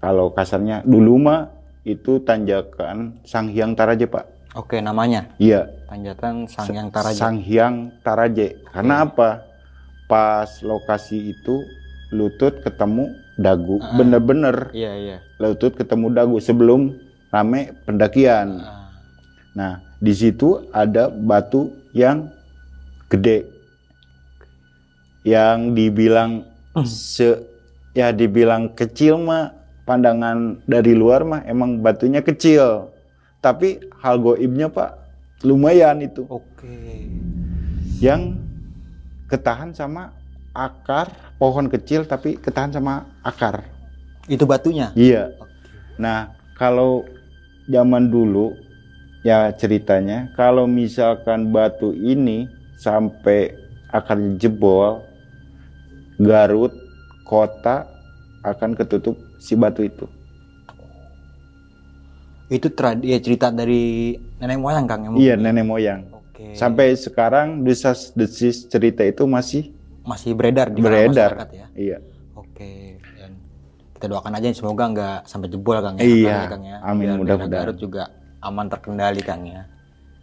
[0.00, 1.52] kalau kasarnya dulu mah
[1.84, 4.24] itu tanjakan Sanghyang Taraje Pak.
[4.52, 5.32] Oke, namanya?
[5.40, 5.68] Iya.
[5.88, 7.16] Tanjatan Sangyang Taraja.
[7.16, 8.60] Sanghyang Taraje.
[8.68, 9.48] Karena apa?
[10.04, 11.64] Pas lokasi itu
[12.12, 13.08] lutut ketemu
[13.40, 13.80] dagu.
[13.80, 13.96] Ah.
[13.96, 14.68] bener-bener.
[14.76, 15.16] Iya, iya.
[15.42, 16.94] Lutut ketemu dagu sebelum
[17.34, 18.62] rame pendakian.
[18.62, 18.82] Ah,
[19.52, 22.32] Nah, di situ ada batu yang
[23.12, 23.44] gede.
[25.22, 26.32] Yang dibilang
[26.88, 27.36] se
[27.92, 29.52] ya dibilang kecil mah
[29.84, 32.88] pandangan dari luar mah emang batunya kecil.
[33.44, 34.90] Tapi hal goibnya Pak
[35.44, 36.24] lumayan itu.
[36.26, 37.06] Oke.
[38.00, 38.40] Yang
[39.28, 40.16] ketahan sama
[40.56, 43.68] akar pohon kecil tapi ketahan sama akar.
[44.30, 44.94] Itu batunya.
[44.94, 45.34] Iya.
[45.98, 47.06] Nah, kalau
[47.66, 48.54] zaman dulu
[49.22, 53.54] ya ceritanya kalau misalkan batu ini sampai
[53.90, 55.02] akarnya jebol,
[56.22, 56.74] Garut
[57.26, 57.88] kota
[58.42, 60.06] akan ketutup si batu itu.
[62.52, 65.10] Itu trad ya cerita dari nenek moyang Kang ya.
[65.16, 66.00] Iya, nenek moyang.
[66.12, 66.52] Oke.
[66.52, 69.72] Sampai sekarang desas-desis cerita itu masih
[70.04, 71.32] masih beredar di beredar.
[71.32, 71.66] masyarakat ya.
[71.72, 71.98] Iya.
[72.36, 73.00] Oke.
[74.02, 76.02] Kita doakan aja semoga nggak sampai jebol Kang ya.
[76.02, 76.38] Iya.
[76.50, 76.82] Kang ya.
[76.82, 77.70] Amin, mudah-mudahan.
[77.70, 78.10] Garut juga
[78.42, 79.62] aman terkendali Kang ya.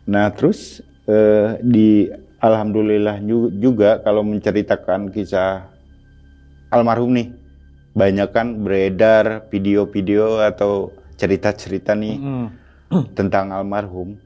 [0.03, 2.11] Nah, terus eh, di
[2.43, 5.71] alhamdulillah ju- juga kalau menceritakan kisah
[6.75, 7.31] almarhum nih,
[7.95, 12.47] banyak kan beredar video-video atau cerita-cerita nih Mm.
[13.17, 14.19] tentang almarhum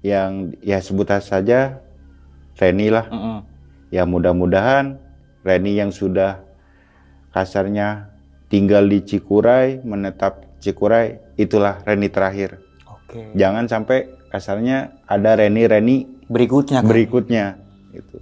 [0.00, 1.76] yang ya sebut saja
[2.56, 3.04] Reni lah.
[3.12, 3.44] Mm-mm.
[3.92, 4.96] Ya mudah-mudahan
[5.44, 6.40] Reni yang sudah
[7.36, 8.16] kasarnya
[8.48, 12.58] tinggal di Cikuray, menetap Cikuray, itulah Reni terakhir.
[12.84, 13.32] Oke.
[13.32, 16.90] Jangan sampai kasarnya ada Reni-Reni Berikutnya Kang.
[16.92, 17.44] berikutnya
[17.96, 18.20] gitu.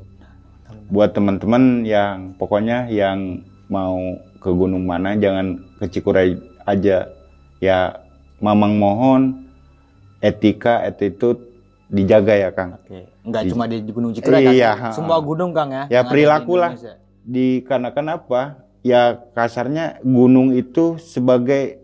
[0.87, 3.99] Buat teman-teman yang pokoknya yang mau
[4.39, 7.11] ke gunung mana jangan ke Cikuray aja.
[7.59, 7.99] Ya
[8.37, 9.49] Mamang mohon
[10.21, 11.41] etika attitude
[11.89, 12.77] dijaga ya Kang.
[12.77, 13.09] Oke.
[13.25, 14.55] Enggak Di- cuma di Gunung Cikuray.
[14.55, 15.27] Iya, Semua ha-ha.
[15.27, 15.85] gunung Kang ya.
[15.89, 16.77] Ya, di perilaku lah.
[16.77, 16.95] Indonesia.
[17.27, 18.43] Dikarenakan apa?
[18.87, 19.03] Ya
[19.35, 21.83] kasarnya gunung itu sebagai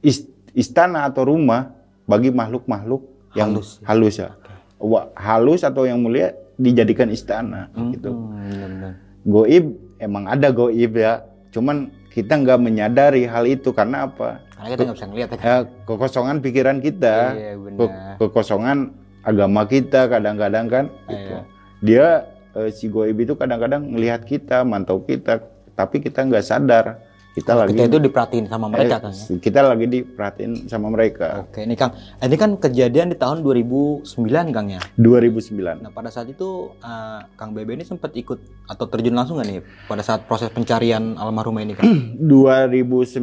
[0.00, 1.74] is- istana atau rumah
[2.06, 3.02] bagi makhluk-makhluk
[3.34, 4.30] yang Halus halus, ya.
[4.38, 4.54] ya.
[4.78, 8.14] Wa- halus atau yang mulia dijadikan istana gitu.
[8.14, 8.92] Mm, benar-benar.
[9.26, 9.64] Goib
[9.98, 14.38] emang ada goib ya, cuman kita nggak menyadari hal itu karena apa?
[14.54, 15.38] Karena kita nggak bisa ngeliat ya.
[15.42, 18.14] Ya, kekosongan pikiran kita, Iya, ke- benar.
[18.22, 18.78] kekosongan
[19.24, 20.84] agama kita kadang-kadang kan.
[21.10, 21.34] gitu.
[21.34, 21.40] Iya.
[21.82, 22.06] Dia
[22.54, 25.42] eh, si goib itu kadang-kadang melihat kita, mantau kita,
[25.74, 27.02] tapi kita nggak sadar
[27.34, 29.26] kita lagi Kita itu diperhatiin sama mereka eh, Kang ya.
[29.42, 31.42] kita lagi diperhatiin sama mereka.
[31.42, 31.90] Oke, ini Kang.
[32.22, 34.06] Ini kan kejadian di tahun 2009
[34.54, 34.78] Kang ya.
[34.94, 35.82] 2009.
[35.82, 38.38] Nah pada saat itu eh, Kang Bebe ini sempat ikut
[38.70, 41.90] atau terjun langsung nggak nih pada saat proses pencarian almarhumah ini Kang?
[42.22, 43.18] 2009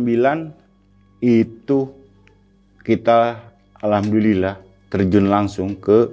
[1.24, 1.80] itu
[2.84, 3.40] kita
[3.80, 4.60] alhamdulillah
[4.92, 6.12] terjun langsung ke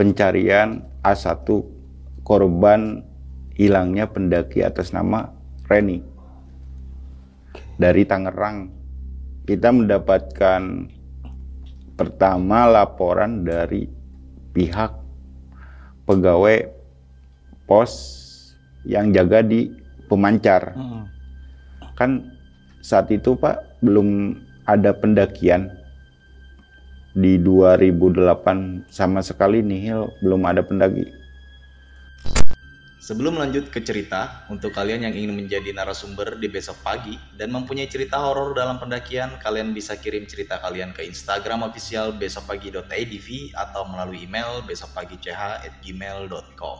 [0.00, 1.44] pencarian A1
[2.24, 3.04] korban
[3.52, 5.33] hilangnya pendaki atas nama
[5.64, 5.98] Reni
[7.80, 8.70] dari Tangerang.
[9.44, 10.62] Kita mendapatkan
[11.94, 13.84] pertama laporan dari
[14.56, 14.92] pihak
[16.08, 16.68] pegawai
[17.68, 17.92] pos
[18.88, 19.72] yang jaga di
[20.08, 21.04] pemancar Mm-mm.
[21.96, 22.28] kan
[22.84, 25.72] saat itu Pak belum ada pendakian
[27.14, 31.06] di 2008 sama sekali nihil belum ada pendaki.
[33.04, 37.84] Sebelum lanjut ke cerita, untuk kalian yang ingin menjadi narasumber di besok pagi dan mempunyai
[37.84, 43.28] cerita horor dalam pendakian, kalian bisa kirim cerita kalian ke Instagram official besokpagi.idv
[43.60, 46.78] atau melalui email besokpagi.ch@gmail.com.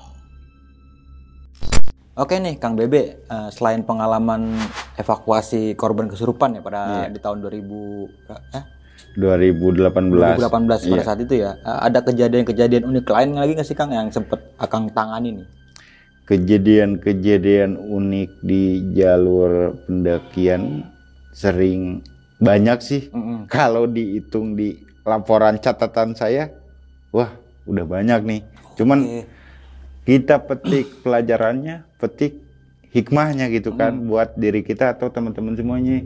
[2.17, 4.49] Oke nih Kang Bebe, eh, selain pengalaman
[4.97, 7.13] evakuasi korban kesurupan ya pada Iya.
[7.13, 8.09] di tahun 2000
[8.57, 8.65] eh,
[9.21, 10.41] 2018.
[10.41, 11.05] 2018 pada Iya.
[11.05, 14.89] saat itu ya, eh, ada kejadian-kejadian unik lain lagi nggak sih Kang yang sempet Akang
[14.89, 15.64] tangani nih?
[16.25, 20.89] Kejadian-kejadian unik di jalur pendakian
[21.37, 22.01] sering
[22.41, 23.03] banyak sih.
[23.13, 23.45] Mm-mm.
[23.51, 26.49] Kalau dihitung di laporan catatan saya,
[27.13, 27.29] wah
[27.69, 28.41] udah banyak nih.
[28.81, 29.23] Cuman Oke.
[30.09, 32.41] kita petik pelajarannya, petik
[32.95, 36.01] hikmahnya gitu kan buat diri kita atau teman-teman semuanya.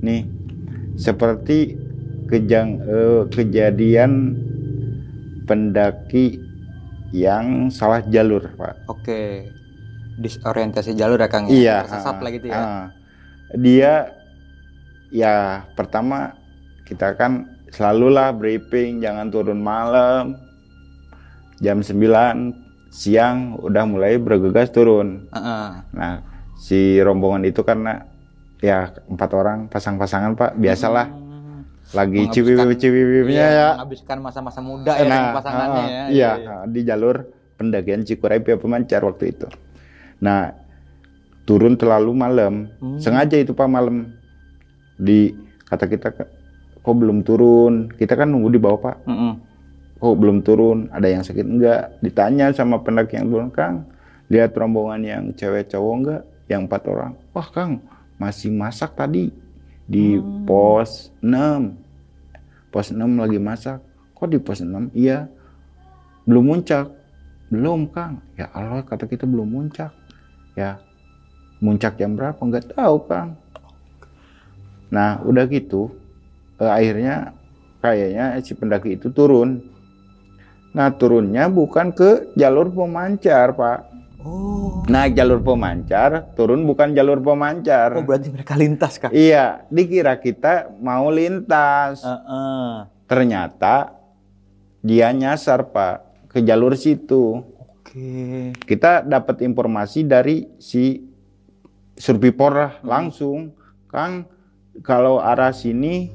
[0.00, 0.24] Nih,
[0.96, 1.76] seperti
[2.28, 4.36] kejang eh, kejadian
[5.48, 6.38] pendaki
[7.08, 9.48] yang salah jalur pak Oke.
[10.18, 11.52] Disorientasi jalur ya Kang ya?
[11.54, 12.58] iya Tersesat ah, lah gitu ya.
[12.58, 12.84] ah.
[13.54, 13.92] dia
[15.08, 15.34] ya
[15.72, 16.36] pertama
[16.84, 20.36] kita kan selalulah briefing jangan turun malam
[21.58, 21.94] jam 9
[22.88, 25.68] siang udah mulai bergegas turun Heeh.
[25.92, 26.14] Nah,
[26.56, 28.04] si rombongan itu karena
[28.58, 31.62] ya empat orang pasang-pasangan pak, biasalah Hmm.
[31.94, 33.68] lagi ciwip-ciwipnya Iya, ya.
[33.76, 36.04] Menghabiskan masa-masa muda ya Nah, dengan pasangannya ah, ya.
[36.08, 36.30] Iya,
[36.68, 37.16] di jalur
[37.56, 39.46] pendakian Cikuray Pemancar waktu itu.
[40.18, 40.50] Nah,
[41.48, 43.00] turun terlalu malam, Hmm.
[43.00, 44.12] sengaja itu pak malam.
[45.00, 45.32] Di
[45.64, 48.96] kata kita kok belum turun, kita kan nunggu di bawah pak.
[49.08, 49.32] Mm-mm.
[49.98, 50.86] kok belum turun?
[50.94, 51.98] Ada yang sakit enggak?
[51.98, 53.82] Ditanya sama pendaki yang turun kang
[54.30, 56.22] lihat rombongan yang cewek cowok enggak?
[56.46, 57.12] Yang empat orang.
[57.34, 57.82] Wah kang
[58.14, 59.34] masih masak tadi.
[59.90, 61.74] Di pos 6
[62.70, 63.82] pos 6 lagi masak.
[64.14, 65.26] Kok di pos 6 iya.
[66.22, 66.94] Belum muncak.
[67.50, 68.22] Belum kang.
[68.38, 69.90] Ya Allah kata kita belum muncak
[70.58, 70.82] ya
[71.62, 73.38] muncak jam berapa enggak tahu kang
[74.90, 75.94] nah udah gitu
[76.58, 77.30] eh, akhirnya
[77.78, 79.62] kayaknya si pendaki itu turun
[80.78, 83.78] Nah turunnya bukan ke jalur pemancar pak.
[84.22, 84.86] Oh.
[84.90, 87.98] Naik jalur pemancar, turun bukan jalur pemancar.
[87.98, 89.14] Oh berarti mereka lintas Kang.
[89.14, 92.02] Iya, dikira kita mau lintas.
[92.02, 92.86] Heeh.
[93.10, 93.94] Ternyata
[94.82, 97.42] dia nyasar pak ke jalur situ.
[97.88, 98.52] Oke.
[98.68, 101.00] Kita dapat informasi dari si
[101.96, 103.56] Survipor langsung,
[103.88, 104.28] Kang,
[104.84, 106.12] kalau arah sini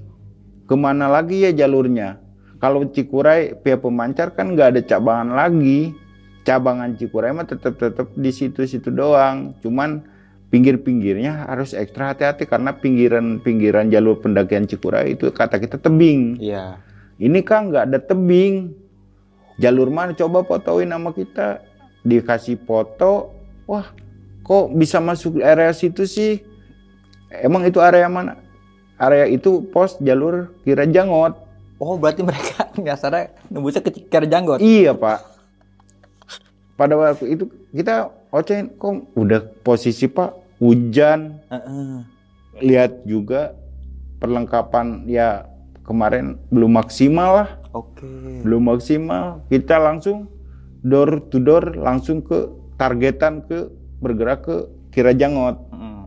[0.69, 2.21] ke mana lagi ya jalurnya?
[2.61, 5.97] Kalau Cikuray pihak pemancar kan nggak ada cabangan lagi.
[6.45, 9.57] Cabangan Cikuray mah tetap tetap di situ-situ doang.
[9.59, 10.05] Cuman
[10.53, 16.37] pinggir-pinggirnya harus ekstra hati-hati karena pinggiran-pinggiran jalur pendakian Cikuray itu kata kita tebing.
[16.37, 16.77] Iya.
[17.17, 18.82] Ini kan nggak ada tebing.
[19.61, 21.61] Jalur mana coba fotoin nama kita.
[22.03, 23.31] Dikasih foto,
[23.63, 23.95] wah
[24.43, 26.43] kok bisa masuk area situ sih?
[27.31, 28.35] Emang itu area mana?
[28.99, 31.39] Area itu pos jalur Kira Jangot.
[31.83, 34.63] Oh berarti mereka nyasarnya nembusnya ke Cikar Janggot.
[34.63, 35.19] Iya pak.
[36.79, 40.31] Pada waktu itu kita ocehin kok udah posisi pak
[40.63, 41.43] hujan.
[41.51, 42.07] Heeh.
[42.63, 43.57] Lihat juga
[44.23, 45.52] perlengkapan ya
[45.83, 47.49] kemarin belum maksimal lah.
[47.73, 48.05] Oke.
[48.45, 50.29] belum maksimal kita langsung
[50.85, 52.45] door to door langsung ke
[52.77, 53.65] targetan ke
[53.97, 54.55] bergerak ke
[54.91, 56.01] Kirajangot Heeh.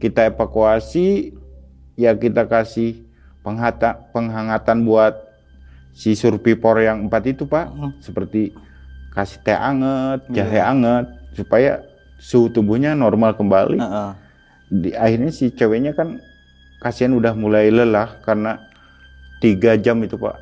[0.00, 1.30] kita evakuasi
[1.94, 3.06] ya kita kasih
[3.40, 5.14] penghata, penghangatan buat
[5.94, 7.94] si survivor yang empat itu pak Hmm.
[8.02, 8.50] seperti
[9.14, 10.42] kasih teh anget Iya.
[10.42, 11.86] jahe anget supaya
[12.18, 14.10] suhu tubuhnya normal kembali Heeh.
[14.74, 16.18] di akhirnya si ceweknya kan
[16.82, 18.58] kasihan udah mulai lelah karena
[19.38, 20.36] tiga jam itu pak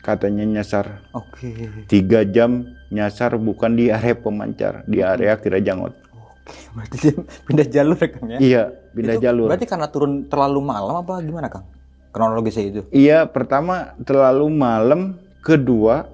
[0.00, 1.54] katanya nyasar Oke.
[1.86, 6.54] tiga jam nyasar bukan di area pemancar di area Kirajangot Oke.
[6.70, 8.38] Berarti dia pindah jalur ya Kang ya?
[8.38, 11.64] iya pindah Itu jalur Berarti karena turun terlalu malam apa gimana Kang?
[12.10, 12.82] Kronologisnya itu.
[12.90, 15.00] iya pertama terlalu malam
[15.40, 16.06] kedua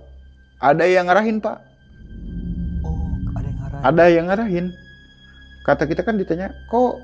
[0.57, 1.57] ada yang ngarahin pak
[2.81, 2.97] Oh,
[3.35, 3.81] ada yang arah.
[3.83, 4.67] ada yang ngarahin
[5.61, 6.97] kata kita kan ditanya kok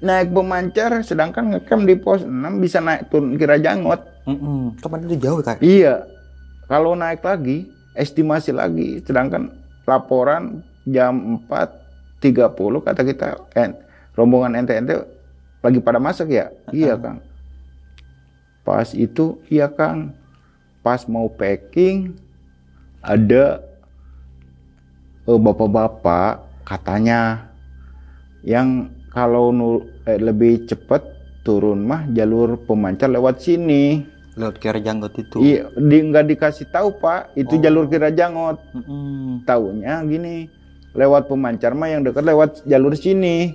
[0.00, 4.62] naik pemancar sedangkan ngecamp di pos 6 bisa naik turun Kirajangot Heeh.
[4.80, 5.58] Kapan itu jauh Kang?
[5.60, 6.04] Iya,
[6.68, 9.50] kalau naik lagi, estimasi lagi, sedangkan
[9.88, 13.74] laporan jam 4.30 kata kita, eh,
[14.14, 15.02] rombongan ente-ente
[15.60, 16.52] lagi pada masak ya?
[16.70, 17.18] Iya Kang.
[18.62, 20.14] Pas itu, iya Kang.
[20.80, 22.16] Pas mau packing,
[23.00, 23.60] ada
[25.26, 27.50] eh, bapak-bapak katanya
[28.46, 31.02] yang kalau nu- eh, lebih cepat
[31.40, 34.04] turun mah jalur pemancar lewat sini.
[34.38, 35.36] Lewat Kiara Janggot itu.
[35.42, 37.60] Iya, di, nggak dikasih tahu pak, itu Oh.
[37.60, 38.56] jalur Kirajangot.
[38.72, 39.42] Heeh.
[39.42, 40.46] Taunya gini,
[40.94, 43.52] lewat pemancar mah yang dekat lewat jalur sini.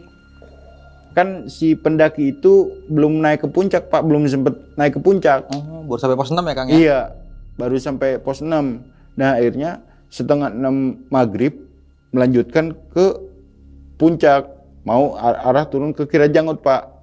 [1.16, 5.48] Kan si pendaki itu belum naik ke puncak pak, belum sempet naik ke puncak.
[5.48, 6.76] Oh, baru sampai pos 6 ya Kang ya?
[6.76, 7.00] Iya,
[7.56, 8.84] baru sampai pos 6.
[9.16, 9.80] Nah akhirnya
[10.12, 11.56] setengah 6 maghrib
[12.12, 13.16] melanjutkan ke
[13.96, 14.44] puncak,
[14.84, 16.95] mau ar- arah turun ke Kirajangot pak.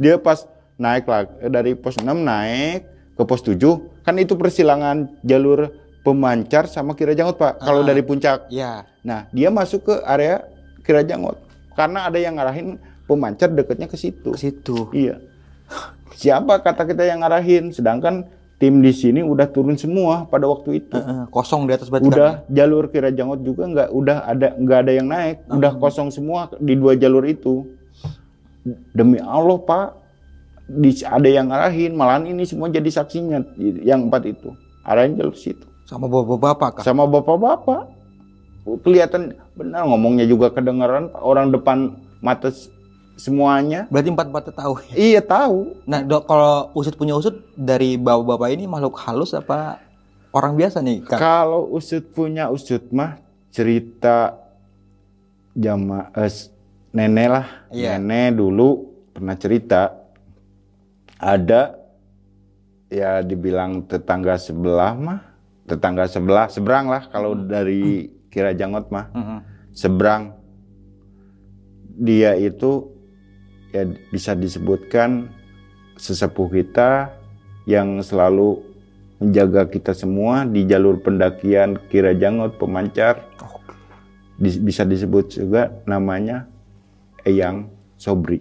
[0.00, 0.48] Dia pas
[0.80, 3.60] naik lagi dari pos 6 naik ke pos 7
[4.00, 5.68] kan itu persilangan jalur
[6.00, 7.88] pemancar sama Kirajangot Pak kalau Ah.
[7.92, 8.48] dari puncak.
[8.48, 8.88] Iya.
[9.04, 10.40] Nah, dia masuk ke area
[10.80, 11.36] Kirajangot
[11.76, 14.32] karena ada yang ngarahin pemancar dekatnya ke situ.
[14.32, 14.88] Ke situ.
[14.96, 15.20] Iya.
[16.16, 18.24] Siapa kata kita yang ngarahin sedangkan
[18.56, 20.96] tim di sini udah turun semua pada waktu itu.
[20.96, 25.08] Heeh, kosong di atas berarti Udah jalur Kirajangot juga nggak udah ada nggak ada yang
[25.08, 27.68] naik, udah kosong semua di dua jalur itu.
[28.92, 29.86] Demi Allah Pak,
[30.68, 33.42] di, ada yang arahin, malahan ini semua jadi saksinya
[33.80, 34.52] yang empat itu.
[34.84, 35.66] Arahin jalur situ.
[35.88, 36.84] Sama bapak-bapak kah?
[36.86, 37.90] Sama bapak-bapak.
[38.84, 42.52] Kelihatan benar ngomongnya juga kedengaran orang depan mata
[43.18, 43.90] semuanya.
[43.90, 44.72] Berarti empat-empat tahu.
[44.94, 45.82] Iya tahu.
[45.84, 49.80] Nah, dok, kalau usut punya usut dari bapak-bapak ini makhluk halus apa
[50.30, 51.18] orang biasa nih, Kang?
[51.18, 53.18] Kalau usut punya usut mah
[53.50, 54.38] cerita
[55.52, 56.30] jama eh,
[56.90, 57.46] nenek lah.
[57.70, 57.98] Iya.
[57.98, 58.68] Nenek dulu
[59.14, 59.94] pernah cerita
[61.20, 61.76] ada
[62.88, 65.20] ya dibilang tetangga sebelah mah
[65.68, 69.38] tetangga sebelah seberang lah kalau dari Kira Jangot mah Mm-mm.
[69.70, 70.34] seberang
[71.94, 72.90] dia itu
[73.70, 75.30] ya bisa disebutkan
[75.94, 77.12] sesepuh kita
[77.68, 78.64] yang selalu
[79.20, 83.22] menjaga kita semua di jalur pendakian Kira Jangot pemancar
[84.40, 86.48] Di- bisa disebut juga namanya
[87.24, 88.40] Eyang Sobri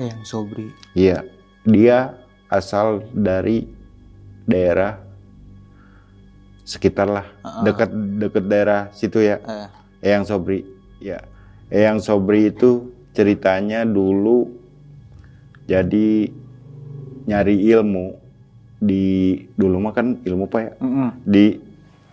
[0.00, 0.72] Eh, yang Sobri.
[0.96, 1.28] Iya,
[1.68, 2.16] dia
[2.48, 3.68] asal dari
[4.48, 4.96] daerah
[6.64, 7.60] sekitar lah, Ah.
[7.60, 9.36] dekat dekat daerah situ ya.
[9.44, 9.68] Eh,
[10.08, 10.64] Eyang Sobri,
[11.04, 11.20] ya.
[11.68, 14.48] Eyang Sobri itu ceritanya dulu
[15.68, 16.32] jadi
[17.28, 18.16] nyari ilmu
[18.80, 21.10] di dulu mah kan ilmu apa ya mm-mm.
[21.20, 21.60] di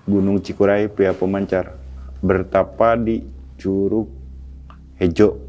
[0.04, 1.80] Gunung Cikuray pria pemancar
[2.20, 3.24] bertapa di
[3.56, 4.12] Curug
[5.00, 5.47] Hejo.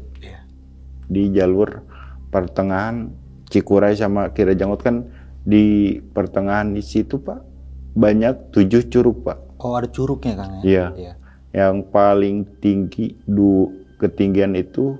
[1.09, 1.81] Di jalur
[2.29, 3.09] pertengahan
[3.49, 5.09] Cikuray sama Kira Janggut kan
[5.41, 7.41] di pertengahan di situ pak
[7.97, 10.63] banyak tujuh curug pak Oh, ada curugnya, Kang ya?
[10.63, 10.85] Iya.
[10.95, 11.13] Iya.
[11.49, 14.95] yang paling tinggi du ketinggian itu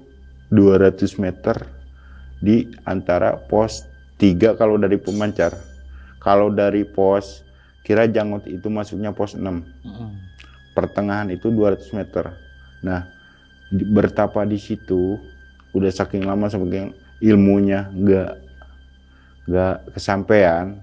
[0.49, 1.55] 200 meter
[2.41, 3.85] di antara pos
[4.17, 5.53] 3 kalau dari pemancar
[6.17, 7.45] kalau dari pos
[7.85, 10.09] Kira Janggut itu masuknya pos 6 Mm-mm.
[10.73, 12.33] pertengahan itu 200 meter.
[12.81, 13.07] Nah,
[13.71, 15.19] bertapa di situ
[15.73, 18.31] udah saking lama saking ilmunya nggak
[19.49, 20.77] nggak kesampaian,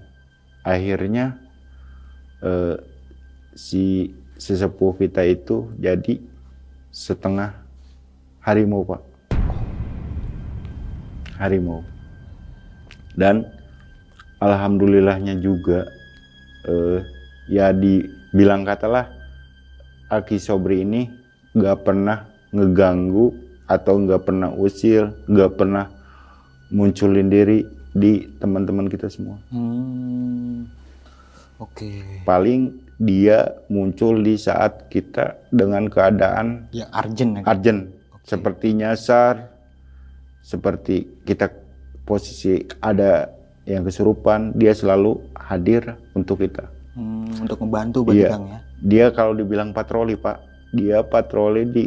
[0.61, 1.39] akhirnya
[2.43, 2.75] eh,
[3.55, 6.19] si sesepuh kita itu jadi
[6.91, 7.55] setengah
[8.43, 9.01] harimau pak,
[11.39, 11.81] harimau.
[13.17, 13.47] Dan
[14.43, 15.87] alhamdulillahnya juga
[16.67, 17.01] eh,
[17.47, 19.09] ya dibilang katalah
[20.11, 21.07] Aki Sobri ini
[21.55, 25.91] nggak pernah ngeganggu atau nggak pernah usil, nggak pernah
[26.71, 29.35] munculin diri di teman-teman kita semua.
[29.51, 30.67] Hmm.
[31.59, 32.23] Oke.
[32.23, 37.43] Paling dia muncul di saat kita dengan keadaan Ya, Arjen ya.
[37.45, 37.93] Urgent,
[38.25, 39.53] seperti nyasar,
[40.41, 41.49] seperti kita
[42.07, 43.29] posisi ada
[43.67, 46.71] yang kesurupan, dia selalu hadir untuk kita.
[46.95, 48.37] Hmm, untuk membantu berarti Iya.
[48.39, 48.59] Ya.
[48.81, 50.41] Dia kalau dibilang patroli pak,
[50.73, 51.85] dia patroli di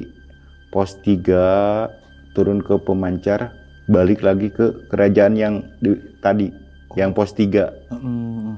[0.71, 1.91] pos 3
[2.33, 3.51] turun ke pemancar,
[3.87, 6.49] balik lagi ke kerajaan yang di- tadi,
[6.95, 8.55] yang pos 3 Mm-mm.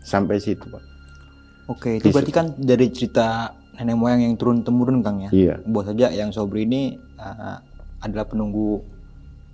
[0.00, 0.84] sampai situ pak.
[1.66, 5.30] Oke, itu berarti kan dari cerita nenek moyang yang turun temurun Kang ya.
[5.32, 7.56] Iya, Buat saja yang Sobri ini uh,
[7.98, 8.84] adalah penunggu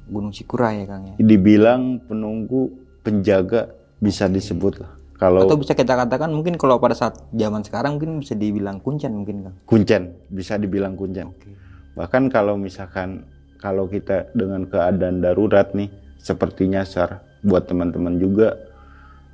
[0.05, 1.15] Gunung Cikuray ya Kang ya.
[1.17, 4.91] dibilang penunggu penjaga bisa disebut lah.
[5.15, 9.15] Kalau Atau bisa kita katakan mungkin kalau pada saat zaman sekarang mungkin bisa dibilang kuncen
[9.15, 9.55] mungkin Kang.
[9.65, 11.31] kuncen, bisa dibilang kuncen.
[11.31, 11.55] Oke.
[12.01, 13.29] Bahkan kalau misalkan
[13.61, 18.57] kalau kita dengan keadaan darurat nih, seperti nyasar buat teman-teman juga,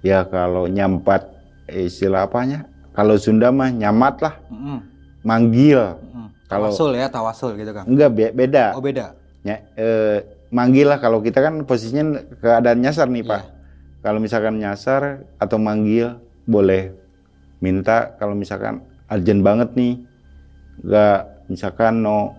[0.02, 1.30] ya kalau nyampat
[1.70, 2.66] eh, istilah apanya?
[2.90, 4.78] Kalau Sunda mah nyamat lah, Mm-mm.
[5.22, 5.94] manggil.
[5.94, 6.26] Mm-mm.
[6.50, 7.86] Kalau- tawasul ya, tawasul gitu Kang.
[7.86, 8.74] Enggak be- beda.
[8.74, 9.14] Oh beda.
[9.46, 13.46] Ya, eh, manggil lah kalau kita kan posisinya keadaan nyasar nih pak.
[13.46, 13.50] Iya.
[14.02, 16.18] Kalau misalkan nyasar atau manggil
[16.50, 16.90] boleh
[17.62, 20.02] minta kalau misalkan urgent banget nih,
[20.82, 22.34] nggak misalkan no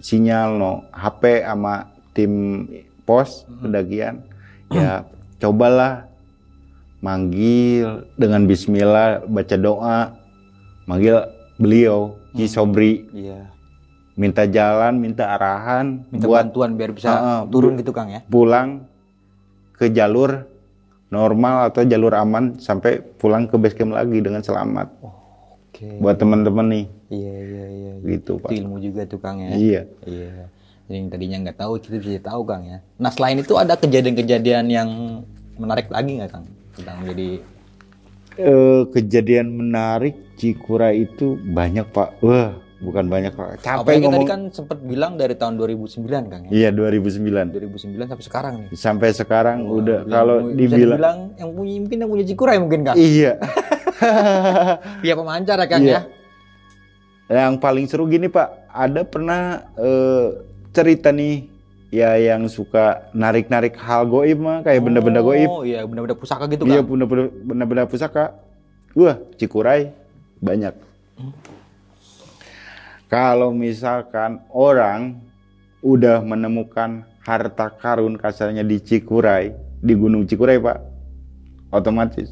[0.00, 2.64] sinyal no HP sama tim
[3.06, 4.24] pos pendakian,
[4.68, 5.06] ya
[5.38, 6.08] cobalah
[7.00, 9.98] manggil dengan Bismillah baca doa,
[10.88, 11.22] manggil
[11.60, 13.48] beliau Ki Sobri Iya.
[14.16, 18.20] minta jalan, minta arahan Minta buat bantuan biar bisa ah, turun gitu Kang ya.
[18.28, 18.88] pulang
[19.76, 20.48] ke jalur
[21.12, 24.88] normal atau jalur aman sampai pulang ke base camp lagi dengan selamat.
[25.76, 26.00] Oke.
[26.00, 27.92] Buat teman-teman nih, Iya iya iya.
[28.08, 28.48] gitu Itu Pak.
[28.50, 29.52] ilmu juga tuh Kang ya.
[29.52, 29.82] Iya.
[30.02, 30.48] Iya.
[30.82, 32.78] Jadi yang tadinya nggak tahu kita bisa tahu Kang ya.
[32.96, 34.88] Nah selain itu ada kejadian-kejadian yang
[35.54, 37.44] menarik lagi nggak Kang tentang jadi
[38.36, 42.20] Eh, kejadian menarik Cikura itu banyak Pak.
[42.20, 43.60] Wah, bukan banyak Pak.
[43.60, 44.12] Capek Apalagi ngomong.
[44.14, 46.50] tadi kan sempat bilang dari tahun 2009 Kang ya.
[46.52, 47.48] Iya 2009.
[47.48, 48.68] 2009 sampai sekarang nih.
[48.72, 52.96] Sampai sekarang udah Yang kalau dibilang yang punya mungkin yang punya Cikuray mungkin Kang.
[52.96, 53.40] iya.
[55.02, 56.00] Via pemancar ya Kang Iya.
[57.26, 57.44] ya.
[57.50, 60.26] Yang paling seru gini Pak, ada pernah eh,
[60.70, 61.48] cerita nih
[61.90, 65.48] ya yang suka narik-narik hal goib mah kayak benda-benda goib.
[65.48, 66.86] Oh iya, benda-benda pusaka gitu Iya kan?
[66.86, 68.24] benda-benda benda-benda pusaka.
[68.94, 69.90] Wah, Cikuray
[70.38, 70.72] banyak.
[73.06, 75.22] Kalau misalkan orang
[75.80, 80.78] udah menemukan harta karun kasarnya di Cikuray, di Gunung Cikuray, Pak.
[81.70, 82.30] Otomatis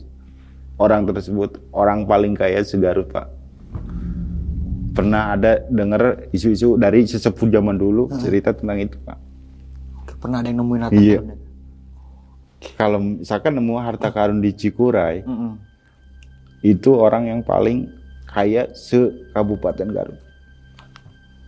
[0.76, 3.30] orang tersebut orang paling kaya segarut, Pak.
[4.94, 9.18] Pernah ada dengar isu-isu dari sesepuh zaman dulu cerita tentang itu, Pak.
[10.22, 11.18] Pernah ada yang nemuin harta Iya.
[11.20, 11.38] karun?
[12.80, 15.60] Kalau misalkan nemu harta karun di Cikuray, Mm-mm.
[16.64, 17.92] itu orang yang paling
[18.24, 19.04] kaya se
[19.36, 20.20] Kabupaten Garut.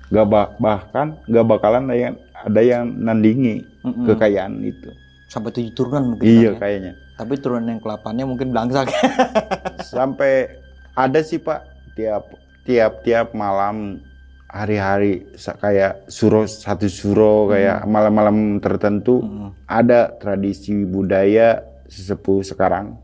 [0.07, 4.05] Gak ba- bahkan gak bakalan ada yang ada yang nandingi Mm-mm.
[4.07, 4.93] kekayaan itu.
[5.27, 6.27] Sampai tujuh turunan mungkin.
[6.29, 6.61] Iya kan, ya?
[6.61, 6.93] kayaknya.
[7.17, 8.93] Tapi turunan yang kelapannya mungkin belangsak.
[9.87, 10.53] Sampai
[10.93, 11.61] ada sih Pak
[11.97, 12.25] tiap
[12.63, 14.05] tiap tiap malam
[14.47, 19.51] hari-hari kayak suro satu suro kayak malam-malam tertentu Mm-mm.
[19.67, 22.97] ada tradisi budaya sesepuh sekarang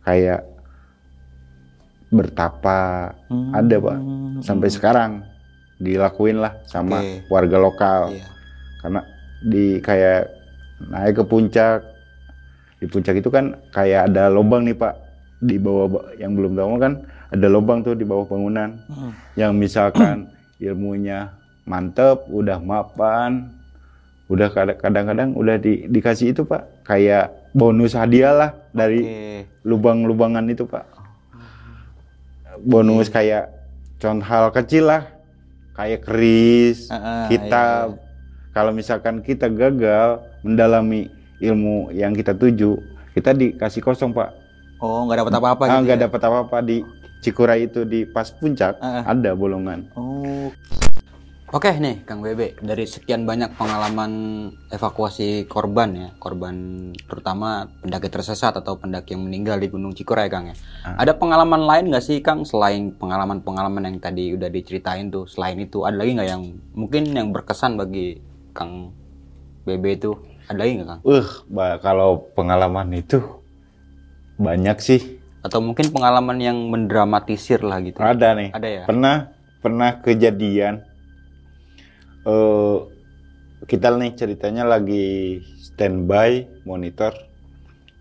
[0.00, 0.46] kayak
[2.12, 2.78] bertapa
[3.26, 3.50] Hmm.
[3.50, 3.98] ada pak
[4.44, 5.10] sampai sekarang
[5.80, 7.24] dilakuin lah sama Oke.
[7.26, 8.26] warga lokal Iya.
[8.78, 9.00] karena
[9.42, 10.22] di kayak
[10.82, 11.80] naik ke puncak
[12.82, 14.98] di puncak itu kan kayak ada lubang nih pak.
[15.38, 16.92] Di bawah ba- yang belum tahu kan
[17.30, 18.74] ada lubang tuh di bawah bangunan.
[18.90, 19.14] Mm-mm.
[19.38, 20.26] yang misalkan
[20.58, 21.30] ilmunya
[21.62, 23.54] mantep udah mapan
[24.26, 26.66] udah kada- kadang-kadang udah di- dikasih itu pak.
[26.82, 29.46] Kayak bonus hadiah lah dari Oke.
[29.62, 30.82] lubang-lubangan itu pak.
[32.62, 33.50] Bonus kayak
[34.02, 35.02] contoh hal kecil lah.
[35.72, 37.96] Kayak keris ah, kita iya,
[38.52, 41.08] kalau misalkan kita gagal mendalami
[41.42, 42.78] ilmu yang kita tuju
[43.12, 44.30] kita dikasih kosong pak
[44.82, 45.82] Oh, nggak dapat apa-apa ah gitu.
[45.86, 46.02] nggak ya?
[46.10, 46.82] dapat apa-apa di
[47.22, 49.06] Cikuray itu di pas puncak ah.
[49.06, 50.50] ada bolongan Oh.
[51.52, 54.12] Oke nih Kang Bebe, dari sekian banyak pengalaman
[54.72, 56.56] evakuasi korban ya, korban
[57.04, 60.56] terutama pendaki tersesat atau pendaki yang meninggal di Gunung Cikuray Kang ya.
[60.96, 65.28] Ada pengalaman lain nggak sih Kang selain pengalaman-pengalaman yang tadi udah diceritain tuh?
[65.28, 68.16] Selain itu ada lagi nggak yang mungkin yang berkesan bagi
[68.56, 68.96] Kang
[69.68, 70.16] Bebe itu?
[70.52, 71.00] Ada lagi nggak Kang?
[71.02, 71.28] uh
[71.80, 73.18] kalau pengalaman itu
[74.36, 75.00] banyak sih
[75.42, 77.98] Atau mungkin pengalaman yang mendramatisir lah gitu?
[77.98, 78.84] ada nih Ada ya?
[78.84, 79.16] pernah
[79.64, 80.84] pernah kejadian
[82.22, 82.76] eh
[83.64, 87.14] kita nih ceritanya lagi standby monitor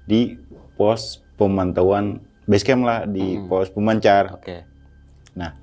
[0.06, 0.36] di
[0.76, 3.47] pos pemantauan base camp lah di Mm-mm.
[3.49, 4.66] pos pemancar Oke.
[5.38, 5.56] nah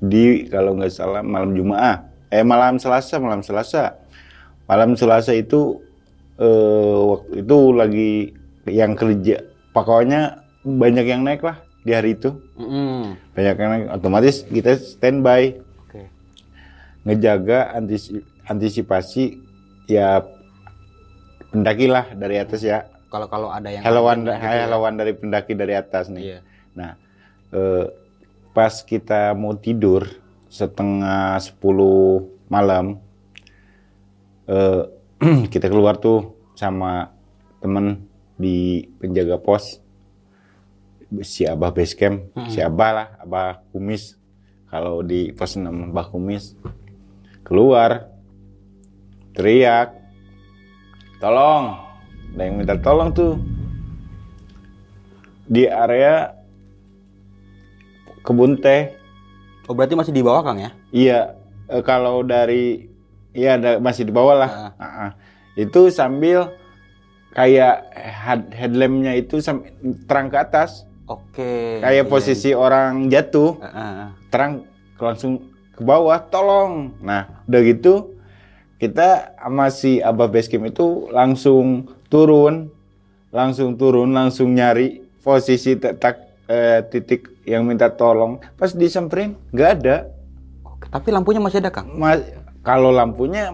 [0.00, 3.99] di kalau nggak salah malam Jumat eh malam Selasa malam Selasa
[4.70, 5.82] malam Selasa itu
[6.38, 6.46] eh
[7.02, 8.12] waktu itu lagi
[8.64, 13.18] yang kerja pokoknya banyak yang naik lah di hari itu Mm-mm.
[13.34, 16.06] banyak yang naik otomatis kita standby Oke.
[17.02, 19.42] ngejaga antisi- antisipasi
[19.84, 20.22] ya
[21.50, 24.94] pendaki lah dari atas ya Kalau kalau ada yang hewan gitu ya?
[24.94, 26.38] dari pendaki dari atas nih Iya.
[26.72, 26.90] nah
[27.50, 27.84] eh,
[28.50, 30.06] pas kita mau tidur
[30.46, 31.58] setengah 10
[32.46, 32.98] malam
[34.50, 34.82] eh,
[35.52, 37.14] kita keluar tuh sama
[37.62, 39.78] temen di penjaga pos.
[41.22, 42.34] Si Abah base camp.
[42.50, 44.18] Si Abah lah Abah Kumis.
[44.70, 46.58] Kalau di pos 6 Abah Kumis.
[47.46, 48.10] Keluar.
[49.34, 49.94] Teriak.
[51.18, 51.64] Tolong.
[52.34, 53.34] Ada yang minta tolong tuh.
[55.50, 56.30] Di area
[58.22, 58.94] kebun teh.
[59.66, 60.70] Oh berarti masih di bawah Kang ya?
[60.90, 61.20] iya.
[61.70, 62.89] Eh, kalau dari
[63.32, 64.72] iya ada masih di bawah lah Ah.
[64.76, 65.10] Ah, ah.
[65.54, 66.54] itu sambil
[67.30, 69.38] kayak head, headlampnya itu
[70.04, 71.78] terang ke atas Oke.
[71.78, 74.08] kayak Iya, posisi orang jatuh ah, ah.
[74.28, 74.66] terang
[74.96, 75.38] langsung
[75.70, 78.14] ke bawah tolong nah udah gitu
[78.76, 82.72] kita sama si abah basecamp itu langsung turun
[83.28, 89.96] langsung turun langsung nyari posisi tetak eh, titik yang minta tolong pas disamperin nggak ada
[90.64, 91.92] Oke, tapi lampunya masih ada Kang?
[91.92, 92.24] Ma-
[92.70, 93.50] kalau lampunya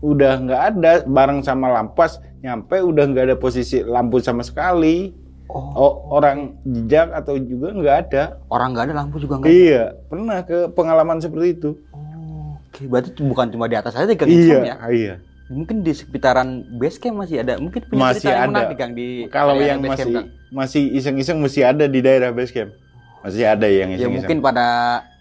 [0.00, 5.12] udah nggak ada bareng sama lampas nyampe udah nggak ada posisi lampu sama sekali
[5.48, 9.48] Oh, oh, orang jejak atau juga nggak ada orang nggak ada lampu juga nggak?
[9.48, 14.12] iya pernah ke pengalaman seperti itu Oh, Oke, berarti itu bukan cuma di atas aja
[14.12, 14.76] Kang iya ya?
[14.88, 15.14] iya
[15.48, 17.56] Mungkin di sekitaran base camp masih ada.
[17.56, 18.52] Mungkin punya Masih cerita yang ada.
[18.60, 22.76] menarik Kang di kalau yang masih camp, masih iseng-iseng masih ada di daerah base camp
[23.18, 24.66] masih ada yang Ya iseng-iseng mungkin pada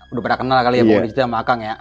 [0.07, 0.89] udah pada kenal kali ya Iya.
[0.91, 1.75] pokoknya cerita sama Kang ya.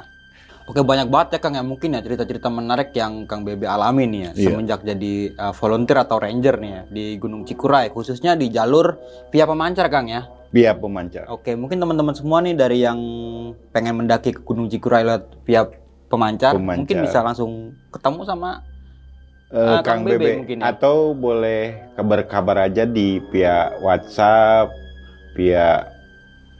[0.66, 4.20] Oke banyak banget ya Kang ya mungkin ya cerita-cerita menarik yang Kang Bebe alami nih
[4.20, 4.46] ya Iya.
[4.50, 8.98] semenjak jadi uh, volunteer atau ranger nih ya di Gunung Cikuray khususnya di jalur
[9.28, 10.26] via pemancar Kang ya.
[10.48, 12.98] biar pemancar Oke mungkin teman-teman semua nih dari yang
[13.70, 15.70] pengen mendaki ke Gunung Cikuray lewat via
[16.06, 16.78] pemancar, Pemancar.
[16.78, 17.50] mungkin bisa langsung
[17.88, 18.50] ketemu sama
[19.46, 20.74] Ah, Kang Kang Bebe Bebe mungkin ya.
[20.74, 21.62] atau boleh
[21.94, 24.74] kabar-kabar aja di via WhatsApp,
[25.32, 25.86] via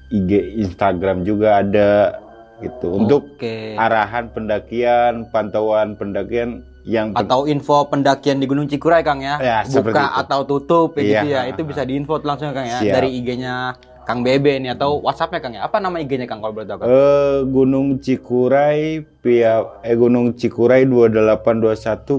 [0.09, 0.31] IG
[0.63, 2.15] Instagram juga ada
[2.59, 3.77] gitu untuk Oke.
[3.77, 9.59] arahan pendakian, pantauan pendakian yang pen- atau info pendakian di Gunung Cikuray Kang ya, Ya,
[9.63, 10.21] buka itu.
[10.23, 11.41] atau tutup ya gitu Iya.
[11.45, 12.95] ya, itu bisa diinfo langsung Kang ya Siap.
[12.95, 15.63] dari IG-nya Kang Bebe nih atau WhatsApp-nya Kang ya.
[15.63, 16.89] Apa nama IG-nya Kang kalau boleh tahu Kang?
[16.89, 18.79] eh, Gunung Cikuray
[19.21, 21.75] via eh Gunung Cikuray 2821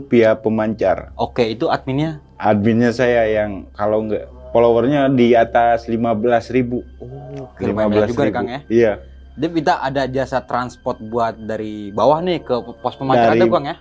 [0.05, 1.15] via pemancar.
[1.15, 2.19] Oke, itu adminnya.
[2.35, 6.83] Adminnya saya yang kalau nggak followernya di atas 15.000.
[6.99, 8.59] Oh, oke, lumayan banyak juga ya, Kang ya.
[8.67, 8.93] Iya.
[9.37, 13.77] Dia kita ada jasa transport buat dari bawah nih ke pos pemancar ada Kang ya.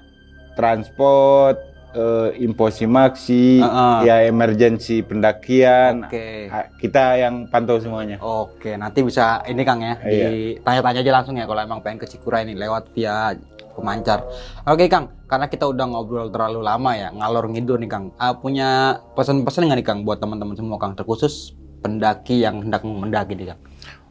[0.52, 1.56] transport,
[1.96, 3.96] eh, imposi maksi, Heeh.
[4.04, 6.48] ya emergensi pendakian, Oke.
[6.48, 8.20] ah, kita yang pantau semuanya.
[8.20, 10.28] Oke, nanti bisa ini Kang ya, Iya.
[10.60, 13.32] ditanya-tanya aja langsung ya kalau emang pengen ke Cikuray ini lewat via
[13.72, 14.24] pemancar.
[14.64, 18.04] Oke Kang, karena kita udah ngobrol terlalu lama ya, ngalor ngidul nih Kang.
[18.16, 23.36] Ah, punya pesan-pesan nggak nih Kang buat teman-teman semua Kang, terkhusus pendaki yang hendak mendaki
[23.36, 23.60] nih Kang?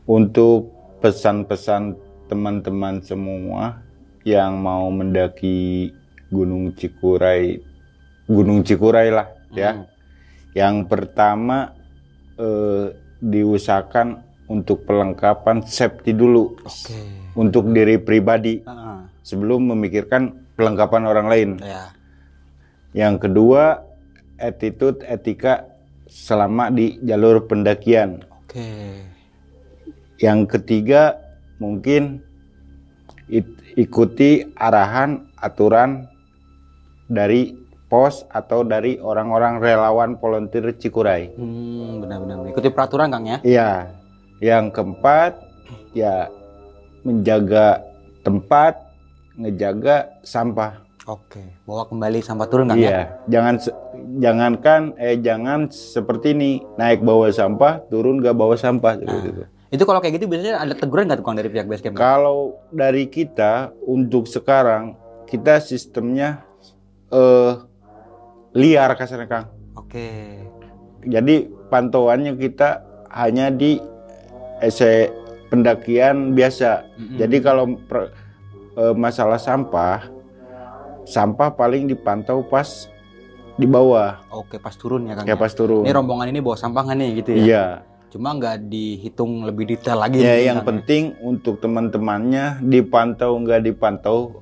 [0.05, 0.74] Untuk
[1.05, 1.93] pesan-pesan
[2.25, 3.77] teman-teman semua
[4.25, 5.93] yang mau mendaki
[6.33, 7.61] Gunung Cikuray,
[8.25, 9.77] Gunung Cikuray lah ya.
[9.77, 9.85] Hmm.
[10.57, 11.77] Yang pertama
[12.41, 12.89] eh,
[13.21, 16.97] diusahakan untuk perlengkapan safety dulu Oke.
[17.37, 18.99] untuk diri pribadi Heeh.
[19.21, 21.49] sebelum memikirkan perlengkapan orang lain.
[21.61, 21.93] ya.
[22.97, 23.85] Yang kedua,
[24.41, 25.69] attitude etika
[26.09, 28.25] selama di jalur pendakian.
[28.41, 29.13] Oke.
[30.17, 31.19] Yang ketiga,
[31.57, 32.23] mungkin
[33.27, 36.07] it- ikuti arahan aturan
[37.05, 37.53] dari
[37.85, 41.29] pos atau dari orang-orang relawan volunteer Cikuray.
[41.35, 43.37] Hmm, benar-benar ikuti peraturan Kang ya.
[43.41, 43.71] Iya.
[44.41, 45.31] Yang keempat,
[45.93, 46.27] ya
[47.01, 47.85] menjaga
[48.21, 48.81] tempat,
[49.37, 50.81] ngejaga sampah.
[51.05, 52.83] Oke, bawa kembali sampah turun Kang ya.
[52.83, 53.77] Iya, jangan se-
[54.17, 59.43] jangankan eh jangan seperti ini naik bawa sampah, turun gak bawa sampah seperti itu.
[59.75, 61.99] Itu kalau kayak gitu biasanya ada teguran nggak tuh Kang dari pihak base camp?
[61.99, 64.95] Kalau dari kita untuk sekarang
[65.27, 66.47] kita sistemnya
[67.11, 67.53] eh
[68.55, 69.45] liar kasarnya Kang.
[69.75, 70.39] Oke.
[71.03, 73.77] Jadi pantauannya kita hanya di
[74.63, 75.11] ese
[75.51, 76.87] pendakian biasa.
[76.95, 77.19] Mm-mm.
[77.19, 78.15] Jadi kalau per-
[78.79, 80.07] eh, masalah sampah,
[81.03, 82.87] sampah paling dipantau pas
[83.55, 85.27] di bawah, Oke, pas turun ya Kang.
[85.27, 85.39] ya ya?
[85.39, 85.83] pas turun.
[85.83, 87.39] Ini rombongan ini bawa sampah nggak nih gitu ya?
[87.43, 87.65] Iya.
[88.15, 90.23] Cuma nggak dihitung lebih detail lagi.
[90.23, 94.39] Ya yang Kang, penting untuk teman-temannya dipantau nggak dipantau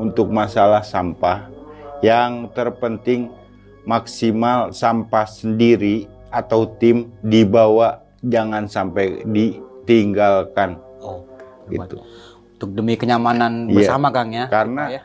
[0.00, 1.52] untuk masalah sampah.
[2.00, 3.28] Yang terpenting
[3.84, 11.76] maksimal sampah sendiri atau tim dibawa jangan sampai ditinggalkan Oke.
[11.76, 12.00] gitu.
[12.56, 13.84] Untuk demi kenyamanan Iya.
[13.84, 14.48] bersama Kang ya.
[14.48, 15.02] Karena ya.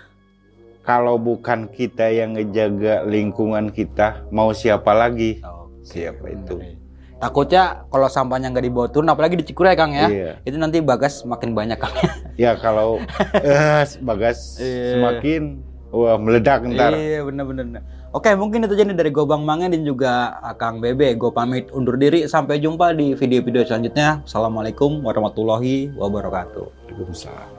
[0.88, 5.44] kalau bukan kita yang ngejaga lingkungan kita, mau siapa lagi?
[5.44, 6.56] Oke, Siapa itu?
[6.64, 6.85] bener.
[7.26, 10.06] Takutnya kalau sampahnya nggak dibawa turun, apalagi di Cikuray Kang ya.
[10.06, 10.32] Iya.
[10.46, 11.90] Itu nanti bagas makin banyak Kang.
[12.38, 13.02] Ya kalau
[13.42, 14.94] eh, bagas Iya.
[14.94, 15.42] semakin
[15.90, 16.94] wah meledak ntar.
[16.94, 17.82] Iya bener-bener.
[18.14, 21.18] Oke mungkin itu aja nih dari Gobang Mange dan juga ah, Kang Bebe.
[21.18, 22.30] Gue pamit undur diri.
[22.30, 24.22] Sampai jumpa di video-video selanjutnya.
[24.22, 26.94] Assalamualaikum warahmatullahi wabarakatuh.
[26.94, 27.55] Waalaikumsalam.